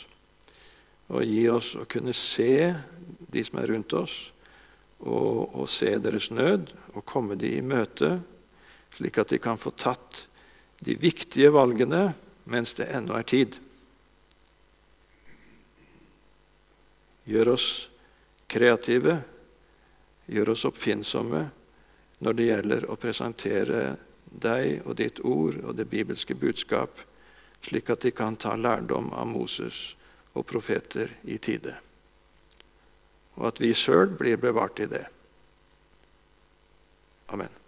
Og 1.13 1.25
gi 1.27 1.43
oss 1.51 1.73
å 1.77 1.85
kunne 1.89 2.13
se 2.15 2.73
de 3.33 3.43
som 3.45 3.59
er 3.61 3.69
rundt 3.73 3.93
oss, 3.97 4.15
og, 5.03 5.51
og 5.51 5.67
se 5.69 5.91
deres 5.99 6.29
nød, 6.31 6.71
og 6.95 7.05
komme 7.05 7.35
de 7.37 7.57
i 7.57 7.65
møte, 7.65 8.15
slik 8.95 9.19
at 9.19 9.33
de 9.33 9.41
kan 9.41 9.59
få 9.59 9.73
tatt 9.75 10.25
de 10.83 10.95
viktige 10.99 11.51
valgene 11.53 12.13
mens 12.49 12.75
det 12.77 12.89
ennå 12.93 13.15
er 13.17 13.27
tid. 13.27 13.57
Gjør 17.27 17.53
oss 17.53 17.67
kreative, 18.51 19.21
gjør 20.27 20.53
oss 20.53 20.65
oppfinnsomme 20.67 21.45
når 22.23 22.37
det 22.37 22.47
gjelder 22.47 22.85
å 22.87 22.99
presentere 22.99 23.81
deg 24.33 24.85
og 24.87 24.95
ditt 24.97 25.19
ord 25.27 25.59
og 25.63 25.75
det 25.77 25.89
bibelske 25.91 26.35
budskap, 26.39 27.01
slik 27.63 27.91
at 27.93 28.05
de 28.05 28.11
kan 28.15 28.37
ta 28.39 28.55
lærdom 28.55 29.11
av 29.13 29.27
Moses 29.29 29.93
og 30.33 30.47
profeter 30.49 31.11
i 31.23 31.37
tide. 31.37 31.75
Og 33.37 33.49
at 33.49 33.61
vi 33.61 33.73
sjøl 33.75 34.13
blir 34.17 34.39
bevart 34.41 34.79
i 34.83 34.89
det. 34.89 35.05
Amen. 37.33 37.62